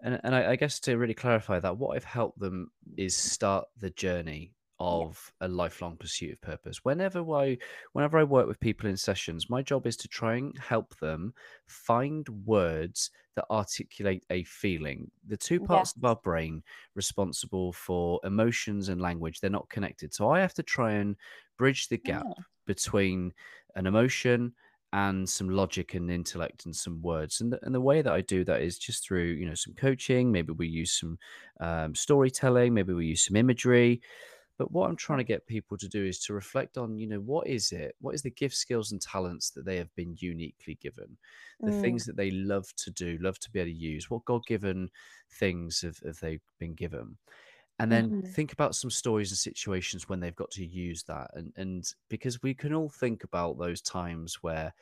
and 0.00 0.20
and 0.22 0.34
I, 0.36 0.52
I, 0.52 0.56
guess 0.56 0.78
to 0.80 0.96
really 0.96 1.14
clarify 1.14 1.58
that, 1.58 1.78
what 1.78 1.96
I've 1.96 2.04
helped 2.04 2.38
them 2.38 2.70
is 2.96 3.16
start 3.16 3.66
the 3.80 3.90
journey 3.90 4.52
of 4.80 5.32
yeah. 5.40 5.46
a 5.46 5.48
lifelong 5.48 5.96
pursuit 5.96 6.32
of 6.32 6.40
purpose. 6.40 6.84
Whenever 6.84 7.20
I 7.34 7.58
whenever 7.92 8.18
I 8.18 8.24
work 8.24 8.46
with 8.46 8.60
people 8.60 8.88
in 8.88 8.96
sessions, 8.96 9.50
my 9.50 9.62
job 9.62 9.86
is 9.86 9.96
to 9.98 10.08
try 10.08 10.36
and 10.36 10.56
help 10.58 10.96
them 10.98 11.34
find 11.66 12.28
words 12.44 13.10
that 13.36 13.46
articulate 13.50 14.24
a 14.30 14.44
feeling. 14.44 15.10
The 15.26 15.36
two 15.36 15.60
parts 15.60 15.94
of 15.96 16.04
our 16.04 16.16
brain 16.16 16.62
responsible 16.94 17.72
for 17.72 18.20
emotions 18.24 18.88
and 18.88 19.00
language, 19.00 19.40
they're 19.40 19.50
not 19.50 19.70
connected. 19.70 20.12
So 20.12 20.30
I 20.30 20.40
have 20.40 20.54
to 20.54 20.62
try 20.62 20.92
and 20.92 21.16
bridge 21.56 21.88
the 21.88 21.98
gap 21.98 22.24
oh. 22.26 22.34
between 22.66 23.32
an 23.76 23.86
emotion 23.86 24.54
and 24.92 25.28
some 25.28 25.50
logic 25.50 25.94
and 25.94 26.10
intellect 26.10 26.64
and 26.64 26.74
some 26.74 27.02
words 27.02 27.42
and 27.42 27.52
the, 27.52 27.58
and 27.62 27.74
the 27.74 27.80
way 27.80 28.00
that 28.00 28.12
i 28.12 28.22
do 28.22 28.42
that 28.42 28.62
is 28.62 28.78
just 28.78 29.04
through 29.04 29.24
you 29.24 29.46
know 29.46 29.54
some 29.54 29.74
coaching 29.74 30.32
maybe 30.32 30.52
we 30.52 30.66
use 30.66 30.92
some 30.92 31.18
um, 31.60 31.94
storytelling 31.94 32.72
maybe 32.72 32.94
we 32.94 33.04
use 33.04 33.26
some 33.26 33.36
imagery 33.36 34.00
but 34.58 34.72
what 34.72 34.90
I'm 34.90 34.96
trying 34.96 35.18
to 35.18 35.24
get 35.24 35.46
people 35.46 35.78
to 35.78 35.88
do 35.88 36.04
is 36.04 36.18
to 36.24 36.34
reflect 36.34 36.76
on, 36.76 36.98
you 36.98 37.06
know, 37.06 37.20
what 37.20 37.46
is 37.46 37.70
it? 37.70 37.94
What 38.00 38.16
is 38.16 38.22
the 38.22 38.30
gift, 38.30 38.56
skills, 38.56 38.90
and 38.90 39.00
talents 39.00 39.50
that 39.50 39.64
they 39.64 39.76
have 39.76 39.94
been 39.94 40.16
uniquely 40.18 40.76
given? 40.82 41.16
The 41.60 41.70
mm. 41.70 41.80
things 41.80 42.04
that 42.06 42.16
they 42.16 42.32
love 42.32 42.74
to 42.76 42.90
do, 42.90 43.18
love 43.20 43.38
to 43.38 43.50
be 43.52 43.60
able 43.60 43.70
to 43.70 43.76
use. 43.76 44.10
What 44.10 44.24
God 44.24 44.44
given 44.46 44.90
things 45.30 45.80
have, 45.82 45.98
have 46.04 46.18
they 46.18 46.40
been 46.58 46.74
given? 46.74 47.16
And 47.78 47.92
then 47.92 48.10
mm. 48.10 48.28
think 48.28 48.52
about 48.52 48.74
some 48.74 48.90
stories 48.90 49.30
and 49.30 49.38
situations 49.38 50.08
when 50.08 50.18
they've 50.18 50.34
got 50.34 50.50
to 50.50 50.66
use 50.66 51.04
that. 51.04 51.30
And 51.34 51.52
and 51.56 51.92
because 52.08 52.42
we 52.42 52.52
can 52.52 52.74
all 52.74 52.88
think 52.88 53.22
about 53.22 53.58
those 53.58 53.80
times 53.80 54.42
where 54.42 54.74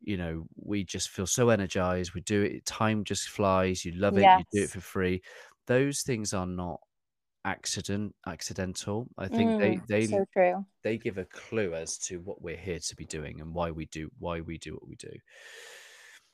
you 0.00 0.16
know 0.16 0.46
we 0.56 0.84
just 0.84 1.08
feel 1.08 1.26
so 1.26 1.48
energized 1.48 2.12
we 2.12 2.20
do 2.22 2.42
it 2.42 2.66
time 2.66 3.04
just 3.04 3.30
flies 3.30 3.86
you 3.86 3.92
love 3.92 4.18
it 4.18 4.20
yes. 4.20 4.42
you 4.52 4.60
do 4.60 4.64
it 4.64 4.70
for 4.70 4.80
free 4.80 5.22
those 5.66 6.02
things 6.02 6.34
are 6.34 6.44
not 6.44 6.78
accident 7.44 8.14
accidental 8.26 9.06
i 9.18 9.28
think 9.28 9.50
mm, 9.50 9.58
they 9.58 9.80
they 9.88 10.06
so 10.06 10.24
true. 10.32 10.64
they 10.82 10.96
give 10.96 11.18
a 11.18 11.24
clue 11.26 11.74
as 11.74 11.98
to 11.98 12.18
what 12.20 12.40
we're 12.40 12.56
here 12.56 12.78
to 12.78 12.96
be 12.96 13.04
doing 13.04 13.40
and 13.40 13.52
why 13.52 13.70
we 13.70 13.84
do 13.86 14.10
why 14.18 14.40
we 14.40 14.56
do 14.58 14.72
what 14.72 14.88
we 14.88 14.96
do 14.96 15.10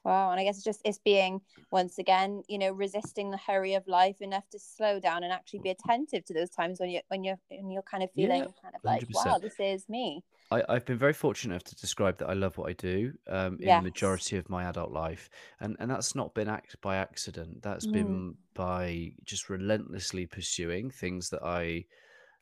wow 0.05 0.31
and 0.31 0.39
i 0.39 0.45
guess 0.45 0.57
it's 0.57 0.65
just 0.65 0.81
it's 0.85 1.01
being 1.05 1.41
once 1.73 1.99
again 1.99 2.43
you 2.49 2.59
know 2.59 2.71
resisting 2.71 3.31
the 3.31 3.37
hurry 3.37 3.75
of 3.75 3.87
life 3.89 4.21
enough 4.21 4.49
to 4.51 4.59
slow 4.59 5.01
down 5.01 5.25
and 5.25 5.33
actually 5.33 5.59
be 5.59 5.71
attentive 5.71 6.25
to 6.25 6.33
those 6.33 6.51
times 6.51 6.79
when 6.79 6.89
you 6.89 7.01
when 7.09 7.25
you're 7.25 7.39
when 7.51 7.71
you're 7.71 7.83
kind 7.83 8.05
of 8.05 8.11
feeling 8.13 8.41
yeah, 8.41 8.63
kind 8.63 8.75
of 8.75 8.81
like 8.85 9.03
100%. 9.09 9.27
wow 9.27 9.39
this 9.39 9.59
is 9.59 9.89
me 9.89 10.23
I, 10.51 10.75
have 10.75 10.85
been 10.85 10.99
very 10.99 11.13
fortunate 11.13 11.53
enough 11.55 11.65
to 11.65 11.77
describe 11.77 12.19
that 12.19 12.29
I 12.29 12.33
love 12.33 12.59
what 12.59 12.69
I 12.69 12.73
do 12.73 13.13
um, 13.29 13.57
in 13.61 13.69
yes. 13.69 13.81
the 13.81 13.85
majority 13.85 14.37
of 14.37 14.51
my 14.51 14.65
adult 14.65 14.91
life, 14.91 15.31
and 15.61 15.77
and 15.79 15.89
that's 15.91 16.17
not 16.17 16.35
been 16.35 16.49
act 16.49 16.77
by 16.81 16.97
accident. 16.97 17.63
That's 17.63 17.87
mm. 17.87 17.93
been 17.93 18.35
by 18.55 19.13
just 19.25 19.49
relentlessly 19.49 20.27
pursuing 20.27 20.91
things 20.91 21.31
that 21.31 21.45
I 21.45 21.85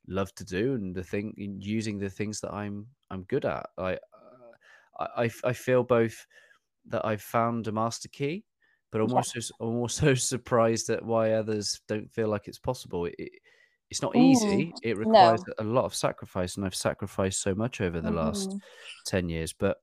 love 0.07 0.35
to 0.37 0.44
do, 0.44 0.75
and 0.75 0.94
the 0.94 1.05
thing 1.05 1.35
using 1.37 1.99
the 1.99 2.09
things 2.09 2.40
that 2.40 2.53
I'm 2.53 2.87
I'm 3.11 3.25
good 3.25 3.44
at. 3.44 3.66
I 3.77 3.94
uh, 3.94 5.11
I, 5.16 5.31
I 5.44 5.53
feel 5.53 5.85
both 5.85 6.27
that 6.87 7.05
I've 7.05 7.23
found 7.23 7.68
a 7.68 7.73
master 7.73 8.09
key, 8.09 8.44
but 8.90 9.03
I'm 9.03 9.12
also 9.12 9.40
I'm 9.61 9.77
also 9.77 10.14
surprised 10.35 10.88
at 10.88 11.05
why 11.05 11.33
others 11.33 11.81
don't 11.88 12.11
feel 12.11 12.29
like 12.29 12.49
it's 12.49 12.59
possible. 12.59 13.05
It, 13.05 13.33
it's 13.90 14.03
not 14.03 14.14
easy. 14.16 14.66
Mm, 14.66 14.72
it 14.83 14.98
requires 14.98 15.42
no. 15.46 15.55
a 15.59 15.64
lot 15.64 15.85
of 15.85 15.94
sacrifice, 15.94 16.57
and 16.57 16.64
I've 16.66 16.74
sacrificed 16.74 17.40
so 17.40 17.55
much 17.55 17.81
over 17.81 18.01
the 18.01 18.09
mm-hmm. 18.09 18.18
last 18.18 18.55
ten 19.07 19.29
years. 19.29 19.53
But 19.53 19.79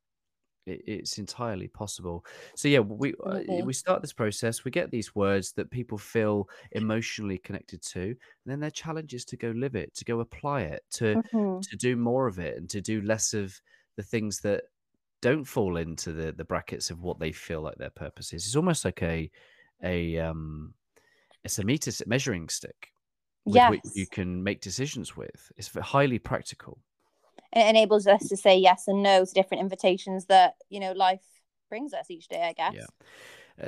it, 0.65 0.81
it's 0.85 1.17
entirely 1.17 1.67
possible. 1.67 2.25
So 2.55 2.67
yeah, 2.67 2.79
we 2.79 3.13
uh, 3.25 3.41
we 3.63 3.73
start 3.73 4.01
this 4.01 4.13
process. 4.13 4.63
We 4.63 4.71
get 4.71 4.91
these 4.91 5.15
words 5.15 5.53
that 5.53 5.71
people 5.71 5.97
feel 5.97 6.49
emotionally 6.71 7.37
connected 7.39 7.81
to, 7.93 8.01
and 8.01 8.17
then 8.45 8.59
their 8.59 8.71
challenge 8.71 9.13
is 9.13 9.25
to 9.25 9.37
go 9.37 9.51
live 9.55 9.75
it, 9.75 9.95
to 9.95 10.05
go 10.05 10.19
apply 10.19 10.61
it, 10.61 10.83
to 10.93 11.15
mm-hmm. 11.15 11.59
to 11.61 11.77
do 11.77 11.95
more 11.95 12.27
of 12.27 12.39
it, 12.39 12.57
and 12.57 12.69
to 12.69 12.81
do 12.81 13.01
less 13.01 13.33
of 13.33 13.59
the 13.97 14.03
things 14.03 14.39
that 14.41 14.63
don't 15.21 15.45
fall 15.45 15.77
into 15.77 16.11
the 16.11 16.31
the 16.31 16.45
brackets 16.45 16.91
of 16.91 17.01
what 17.01 17.19
they 17.19 17.31
feel 17.31 17.61
like 17.61 17.77
their 17.77 17.89
purpose 17.89 18.33
is. 18.33 18.45
It's 18.45 18.55
almost 18.55 18.85
like 18.85 19.01
a 19.01 19.29
a 19.83 20.17
um 20.19 20.73
it's 21.43 21.59
a 21.59 21.63
meter 21.63 21.91
measuring 22.07 22.49
stick 22.49 22.91
with 23.45 23.55
yes. 23.55 23.71
which 23.71 23.81
you 23.93 24.07
can 24.07 24.43
make 24.43 24.61
decisions 24.61 25.15
with. 25.15 25.51
It's 25.57 25.73
highly 25.75 26.19
practical. 26.19 26.79
It 27.53 27.67
enables 27.67 28.05
us 28.07 28.27
to 28.27 28.37
say 28.37 28.57
yes 28.57 28.87
and 28.87 29.01
no 29.01 29.23
to 29.23 29.33
different 29.33 29.61
invitations 29.61 30.25
that 30.25 30.55
you 30.69 30.79
know 30.79 30.91
life 30.91 31.21
brings 31.69 31.93
us 31.93 32.09
each 32.09 32.27
day. 32.27 32.41
I 32.41 32.53
guess. 32.53 32.73
Yeah. 32.75 32.85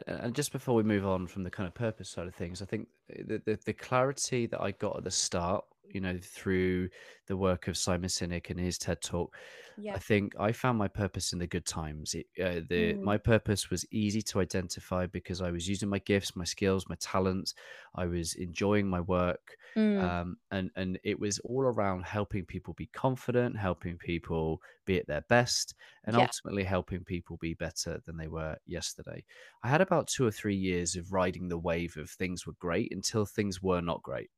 And 0.05 0.35
just 0.35 0.51
before 0.51 0.75
we 0.75 0.83
move 0.83 1.05
on 1.05 1.27
from 1.27 1.43
the 1.43 1.49
kind 1.49 1.65
of 1.65 1.73
purpose 1.73 2.09
side 2.09 2.27
of 2.27 2.35
things, 2.35 2.61
I 2.61 2.65
think 2.65 2.89
the, 3.07 3.41
the, 3.45 3.57
the 3.65 3.71
clarity 3.71 4.45
that 4.47 4.61
I 4.61 4.71
got 4.71 4.97
at 4.97 5.05
the 5.05 5.11
start 5.11 5.63
you 5.93 6.01
know, 6.01 6.17
through 6.21 6.89
the 7.27 7.37
work 7.37 7.67
of 7.67 7.77
Simon 7.77 8.09
Sinek 8.09 8.49
and 8.49 8.59
his 8.59 8.77
TED 8.77 9.01
talk, 9.01 9.35
yeah. 9.79 9.93
I 9.93 9.99
think 9.99 10.33
I 10.39 10.51
found 10.51 10.79
my 10.79 10.87
purpose 10.87 11.33
in 11.33 11.39
the 11.39 11.45
good 11.45 11.65
times. 11.65 12.15
It, 12.15 12.25
uh, 12.41 12.61
the 12.67 12.93
mm. 12.93 13.01
my 13.01 13.17
purpose 13.17 13.69
was 13.69 13.85
easy 13.91 14.23
to 14.23 14.39
identify 14.39 15.05
because 15.05 15.39
I 15.39 15.51
was 15.51 15.69
using 15.69 15.87
my 15.87 15.99
gifts, 15.99 16.35
my 16.35 16.45
skills, 16.45 16.89
my 16.89 16.95
talents. 16.99 17.53
I 17.93 18.05
was 18.05 18.33
enjoying 18.35 18.87
my 18.87 19.01
work, 19.01 19.55
mm. 19.75 20.01
um, 20.01 20.37
and 20.49 20.71
and 20.75 20.99
it 21.03 21.19
was 21.19 21.37
all 21.39 21.61
around 21.61 22.05
helping 22.05 22.43
people 22.45 22.73
be 22.73 22.87
confident, 22.87 23.55
helping 23.55 23.97
people 23.97 24.61
be 24.85 24.97
at 24.97 25.07
their 25.07 25.21
best, 25.29 25.75
and 26.05 26.15
yeah. 26.15 26.23
ultimately 26.23 26.63
helping 26.63 27.03
people 27.03 27.37
be 27.37 27.53
better 27.53 28.01
than 28.07 28.17
they 28.17 28.27
were 28.27 28.55
yesterday. 28.65 29.23
I 29.63 29.67
had 29.67 29.81
about 29.81 30.07
two 30.07 30.25
or 30.25 30.31
three 30.31 30.55
years 30.55 30.95
of 30.95 31.13
riding 31.13 31.49
the 31.49 31.57
wave 31.57 31.97
of 31.97 32.09
things 32.09 32.47
were 32.47 32.55
great 32.59 32.91
until 32.91 33.25
things 33.25 33.61
were 33.61 33.81
not 33.81 34.01
great. 34.01 34.31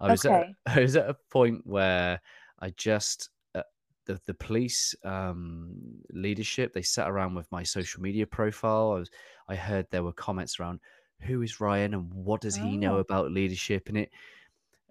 I 0.00 0.10
was 0.10 0.24
okay. 0.24 0.54
at, 0.66 0.76
I 0.78 0.80
was 0.80 0.96
at 0.96 1.08
a 1.08 1.16
point 1.30 1.62
where 1.64 2.20
I 2.60 2.70
just 2.76 3.30
uh, 3.54 3.62
the 4.06 4.20
the 4.26 4.34
police 4.34 4.94
um, 5.04 5.72
leadership 6.12 6.72
they 6.72 6.82
sat 6.82 7.08
around 7.08 7.34
with 7.34 7.50
my 7.50 7.62
social 7.62 8.02
media 8.02 8.26
profile. 8.26 8.92
I 8.92 8.98
was 9.00 9.10
I 9.48 9.54
heard 9.56 9.86
there 9.90 10.04
were 10.04 10.12
comments 10.12 10.58
around 10.58 10.80
who 11.20 11.42
is 11.42 11.60
Ryan 11.60 11.94
and 11.94 12.12
what 12.12 12.40
does 12.40 12.56
he 12.56 12.76
know 12.76 12.96
oh. 12.96 13.00
about 13.00 13.30
leadership 13.30 13.88
and 13.88 13.96
it 13.96 14.10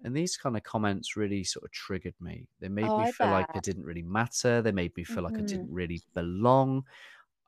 and 0.04 0.14
these 0.14 0.36
kind 0.36 0.56
of 0.56 0.62
comments 0.62 1.16
really 1.16 1.42
sort 1.44 1.64
of 1.64 1.72
triggered 1.72 2.14
me. 2.20 2.46
They 2.60 2.68
made 2.68 2.84
oh, 2.84 2.98
me 2.98 3.04
I 3.04 3.12
feel 3.12 3.26
bet. 3.28 3.32
like 3.32 3.46
it 3.54 3.62
didn't 3.62 3.84
really 3.84 4.02
matter. 4.02 4.60
They 4.60 4.70
made 4.70 4.94
me 4.96 5.02
feel 5.02 5.16
mm-hmm. 5.16 5.34
like 5.34 5.38
I 5.38 5.46
didn't 5.46 5.70
really 5.70 6.02
belong. 6.14 6.84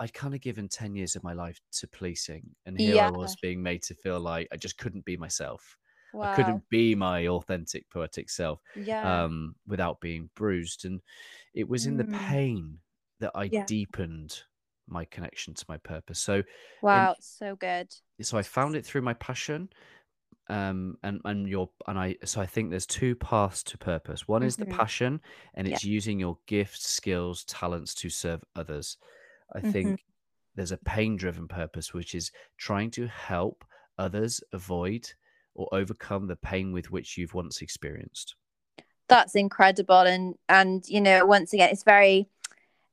I'd 0.00 0.14
kind 0.14 0.34
of 0.34 0.40
given 0.40 0.68
10 0.68 0.94
years 0.94 1.16
of 1.16 1.22
my 1.22 1.34
life 1.34 1.60
to 1.72 1.86
policing, 1.86 2.42
and 2.64 2.78
here 2.78 2.96
yeah. 2.96 3.08
I 3.08 3.10
was 3.10 3.36
being 3.36 3.62
made 3.62 3.82
to 3.84 3.94
feel 3.94 4.20
like 4.20 4.48
I 4.52 4.56
just 4.56 4.78
couldn't 4.78 5.04
be 5.04 5.16
myself. 5.16 5.76
Wow. 6.12 6.32
I 6.32 6.34
couldn't 6.36 6.68
be 6.70 6.94
my 6.94 7.28
authentic 7.28 7.90
poetic 7.90 8.30
self 8.30 8.60
yeah. 8.74 9.24
um, 9.24 9.54
without 9.66 10.00
being 10.00 10.30
bruised. 10.34 10.84
And 10.84 11.00
it 11.54 11.68
was 11.68 11.86
in 11.86 11.94
mm. 11.94 11.98
the 11.98 12.18
pain 12.18 12.78
that 13.20 13.32
I 13.34 13.44
yeah. 13.44 13.64
deepened 13.66 14.42
my 14.88 15.04
connection 15.06 15.54
to 15.54 15.64
my 15.68 15.76
purpose. 15.78 16.18
So 16.18 16.42
wow, 16.82 17.10
in, 17.10 17.16
so 17.20 17.56
good. 17.56 17.88
So 18.22 18.38
I 18.38 18.42
found 18.42 18.76
it 18.76 18.84
through 18.86 19.02
my 19.02 19.14
passion. 19.14 19.68
Um 20.48 20.96
and 21.02 21.20
and 21.24 21.48
your 21.48 21.70
and 21.88 21.98
I 21.98 22.16
so 22.24 22.40
I 22.40 22.46
think 22.46 22.70
there's 22.70 22.86
two 22.86 23.16
paths 23.16 23.64
to 23.64 23.78
purpose. 23.78 24.28
One 24.28 24.42
mm-hmm. 24.42 24.46
is 24.46 24.56
the 24.56 24.64
mm-hmm. 24.64 24.76
passion 24.76 25.20
and 25.54 25.66
it's 25.66 25.84
yeah. 25.84 25.90
using 25.90 26.20
your 26.20 26.38
gifts, 26.46 26.88
skills, 26.88 27.44
talents 27.44 27.94
to 27.96 28.08
serve 28.08 28.44
others. 28.54 28.96
I 29.52 29.58
mm-hmm. 29.58 29.70
think 29.72 30.04
there's 30.54 30.72
a 30.72 30.78
pain 30.78 31.16
driven 31.16 31.48
purpose 31.48 31.92
which 31.92 32.14
is 32.14 32.30
trying 32.58 32.92
to 32.92 33.08
help 33.08 33.64
others 33.98 34.40
avoid 34.52 35.10
or 35.56 35.68
overcome 35.72 36.28
the 36.28 36.36
pain 36.36 36.72
with 36.72 36.90
which 36.90 37.16
you've 37.18 37.34
once 37.34 37.60
experienced? 37.62 38.36
That's 39.08 39.34
incredible. 39.34 40.00
And 40.00 40.34
and 40.48 40.84
you 40.86 41.00
know 41.00 41.26
once 41.26 41.52
again 41.52 41.70
it's 41.70 41.82
very 41.82 42.28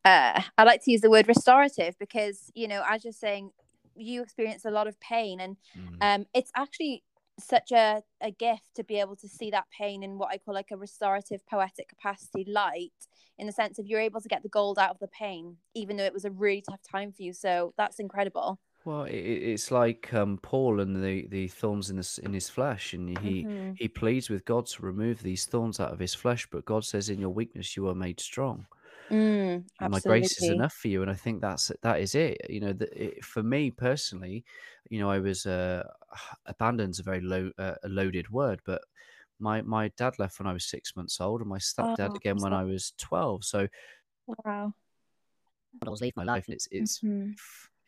uh, 0.06 0.42
I 0.58 0.64
like 0.64 0.84
to 0.84 0.92
use 0.92 1.02
the 1.02 1.10
word 1.10 1.28
restorative 1.28 1.98
because 2.00 2.52
you 2.54 2.68
know, 2.68 2.84
as 2.88 3.04
you're 3.04 3.14
saying, 3.14 3.52
you 3.96 4.22
experience 4.22 4.66
a 4.66 4.72
lot 4.72 4.88
of 4.88 5.00
pain, 5.00 5.40
and 5.40 5.58
Mm. 5.78 5.98
um, 6.02 6.26
it's 6.34 6.52
actually 6.56 7.04
such 7.40 7.72
a, 7.72 8.04
a 8.22 8.32
gift 8.32 8.76
to 8.76 8.84
be 8.84 9.00
able 9.00 9.16
to 9.16 9.28
see 9.28 9.50
that 9.52 9.66
pain 9.76 10.04
in 10.04 10.18
what 10.20 10.30
I 10.32 10.38
call 10.38 10.54
like 10.54 10.70
a 10.72 10.78
restorative 10.78 11.46
poetic 11.48 11.90
capacity 11.90 12.46
light 12.48 12.92
in 13.40 13.48
the 13.48 13.54
sense 13.54 13.80
of 13.80 13.88
you're 13.88 14.00
able 14.00 14.22
to 14.22 14.28
get 14.28 14.44
the 14.44 14.50
gold 14.50 14.78
out 14.78 14.92
of 14.92 15.00
the 15.00 15.08
pain 15.08 15.58
even 15.74 15.98
though 15.98 16.04
it 16.04 16.14
was 16.14 16.26
a 16.26 16.30
really 16.32 16.62
tough 16.62 16.82
time 16.84 17.12
for 17.12 17.24
you. 17.24 17.34
So 17.34 17.74
that's 17.76 18.00
incredible 18.00 18.60
Well, 18.86 19.04
it, 19.04 19.14
it- 19.16 19.44
it's 19.44 19.72
like 19.72 20.14
um, 20.14 20.38
Paul 20.38 20.80
and 20.80 20.96
the, 21.04 21.26
the 21.28 21.48
thorns 21.48 21.90
in 21.90 21.98
his 21.98 22.18
in 22.20 22.34
his 22.34 22.50
flesh, 22.50 22.94
and 22.94 23.10
he 23.10 23.48
Mhm. 23.48 23.76
he 23.76 23.88
pleads 23.88 24.30
with 24.30 24.46
God 24.46 24.66
to 24.68 24.82
remove 24.86 25.22
these 25.22 25.46
thorns 25.46 25.80
out 25.80 25.92
of 25.94 26.00
his 26.00 26.14
flesh. 26.16 26.48
But 26.50 26.66
God 26.66 26.84
says, 26.86 27.10
"In 27.10 27.20
your 27.20 27.30
weakness, 27.30 27.76
you 27.78 27.88
are 27.88 27.96
made 27.96 28.20
strong, 28.20 28.68
mm, 29.10 29.66
and 29.80 29.92
my 29.92 30.00
grace 30.00 30.38
is 30.38 30.50
enough 30.50 30.74
for 30.74 30.88
you." 30.88 31.02
And 31.02 31.12
I 31.12 31.16
think 31.16 31.42
that's 31.42 31.72
that 31.82 32.00
is 32.00 32.16
it. 32.16 32.38
You 32.50 32.60
know, 32.62 32.74
that 32.74 32.94
it, 32.94 33.26
for 33.26 33.44
me 33.44 33.72
personally, 33.72 34.46
you 34.90 35.00
know, 35.00 35.10
I 35.10 35.20
was 35.20 35.46
uh, 35.46 35.84
abandoned's 36.46 37.00
a 37.00 37.04
very 37.04 37.22
low 37.22 37.52
uh, 37.58 37.76
a 37.84 37.90
loaded 37.90 38.30
word, 38.30 38.62
but 38.66 38.82
my 39.40 39.62
my 39.64 39.90
dad 39.98 40.20
left 40.20 40.40
when 40.40 40.48
I 40.48 40.54
was 40.54 40.66
six 40.66 40.96
months 40.96 41.22
old, 41.22 41.42
and 41.42 41.50
my 41.50 41.60
stepdad 41.60 42.16
Oh, 42.16 42.16
again 42.16 42.42
I'm 42.42 42.42
when 42.42 42.54
I 42.54 42.64
was 42.66 42.94
twelve. 42.98 43.44
So 43.46 43.68
wow 44.28 44.74
I 45.86 45.90
was 45.90 46.02
leaving 46.02 46.14
my 46.18 46.24
life, 46.24 46.46
and 46.48 46.56
it's 46.56 46.68
it's 46.72 47.04
Mhm. 47.04 47.38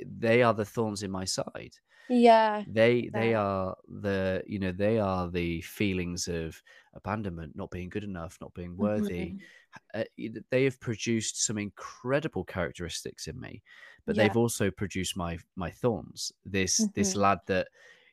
They 0.06 0.44
are 0.44 0.54
the 0.54 0.66
thorns 0.66 1.04
in 1.04 1.12
my 1.12 1.26
side. 1.26 1.76
yeah 2.08 2.66
they 2.68 3.10
they 3.10 3.34
Yeah. 3.34 3.36
are 3.36 3.76
the 3.88 4.44
you 4.48 4.60
know 4.60 4.72
they 4.72 4.98
are 5.00 5.30
the 5.30 5.62
feelings 5.62 6.28
of 6.28 6.64
abandonment 6.94 7.56
not 7.56 7.70
being 7.72 7.90
good 7.90 8.04
enough 8.04 8.38
not 8.42 8.54
being 8.56 8.76
worthy 8.78 9.28
Mhm. 9.28 9.46
uh, 9.94 10.04
they 10.52 10.64
have 10.64 10.80
produced 10.80 11.44
some 11.46 11.58
incredible 11.58 12.44
characteristics 12.44 13.28
in 13.28 13.40
me 13.40 13.62
but 14.06 14.16
Yeah. 14.16 14.18
they've 14.18 14.38
also 14.38 14.72
produced 14.72 15.18
my 15.18 15.38
my 15.56 15.70
thorns 15.72 16.32
this 16.46 16.88
this 16.96 17.14
Mhm. 17.14 17.26
lad 17.26 17.40
that 17.48 17.68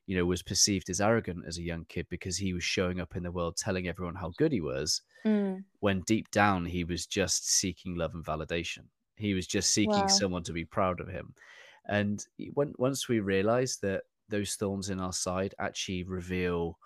you 0.07 0.17
know 0.17 0.27
was 0.27 0.43
perceived 0.43 0.91
as 0.91 1.01
arrogant 1.01 1.45
as 1.47 1.59
a 1.59 1.63
young 1.63 1.85
kid 1.87 2.07
because 2.11 2.37
he 2.37 2.53
was 2.53 2.65
showing 2.65 3.01
up 3.01 3.17
in 3.17 3.23
the 3.23 3.33
world 3.33 3.57
telling 3.57 3.89
everyone 3.89 4.17
how 4.17 4.31
good 4.31 4.53
he 4.53 4.61
was 4.61 5.03
Mm, 5.25 5.65
when 5.81 6.01
deep 6.03 6.31
down 6.31 6.67
he 6.67 6.85
was 6.85 7.07
just 7.07 7.49
seeking 7.49 7.97
love 7.97 8.15
and 8.15 8.25
validation. 8.25 8.87
He 9.17 9.35
was 9.35 9.47
just 9.47 9.71
seeking 9.73 10.09
Wow. 10.09 10.09
someone 10.09 10.43
to 10.45 10.53
be 10.53 10.65
proud 10.65 11.01
of 11.01 11.09
him. 11.09 11.35
And 11.89 12.25
when, 12.55 12.75
once 12.79 13.09
we 13.09 13.21
realize 13.21 13.79
that 13.79 14.05
those 14.29 14.55
thorns 14.57 14.89
in 14.91 15.01
our 15.01 15.13
side 15.13 15.55
actually 15.59 16.05
reveal 16.05 16.79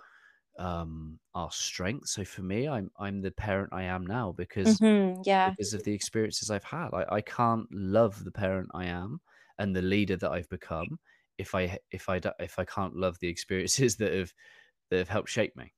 um, 0.59 1.21
our 1.35 1.51
strength. 1.53 2.09
So 2.09 2.25
for 2.25 2.43
me, 2.43 2.69
I'm 2.69 2.91
I'm 2.99 3.21
the 3.23 3.31
parent 3.33 3.71
I 3.73 3.85
am 3.85 4.07
now 4.07 4.33
because 4.33 4.81
mhm, 4.81 5.23
yeah 5.25 5.55
because 5.55 5.75
of 5.75 5.85
the 5.85 5.93
experiences 5.95 6.51
I've 6.51 6.65
had. 6.65 6.91
I, 6.93 7.07
I 7.17 7.21
can't 7.21 7.69
love 7.73 8.25
the 8.25 8.33
parent 8.33 8.71
I 8.75 8.87
am 8.87 9.21
and 9.59 9.75
the 9.75 9.83
leader 9.83 10.17
that 10.17 10.31
I've 10.31 10.49
become 10.49 10.99
if 11.39 11.55
I 11.55 11.79
if 11.91 12.09
I 12.09 12.21
if 12.41 12.59
I 12.59 12.65
can't 12.65 12.97
love 12.97 13.19
the 13.21 13.29
experiences 13.29 13.97
that 13.99 14.13
have 14.13 14.35
that 14.91 14.99
have 14.99 15.09
helped 15.09 15.31
shape 15.31 15.57
me. 15.57 15.75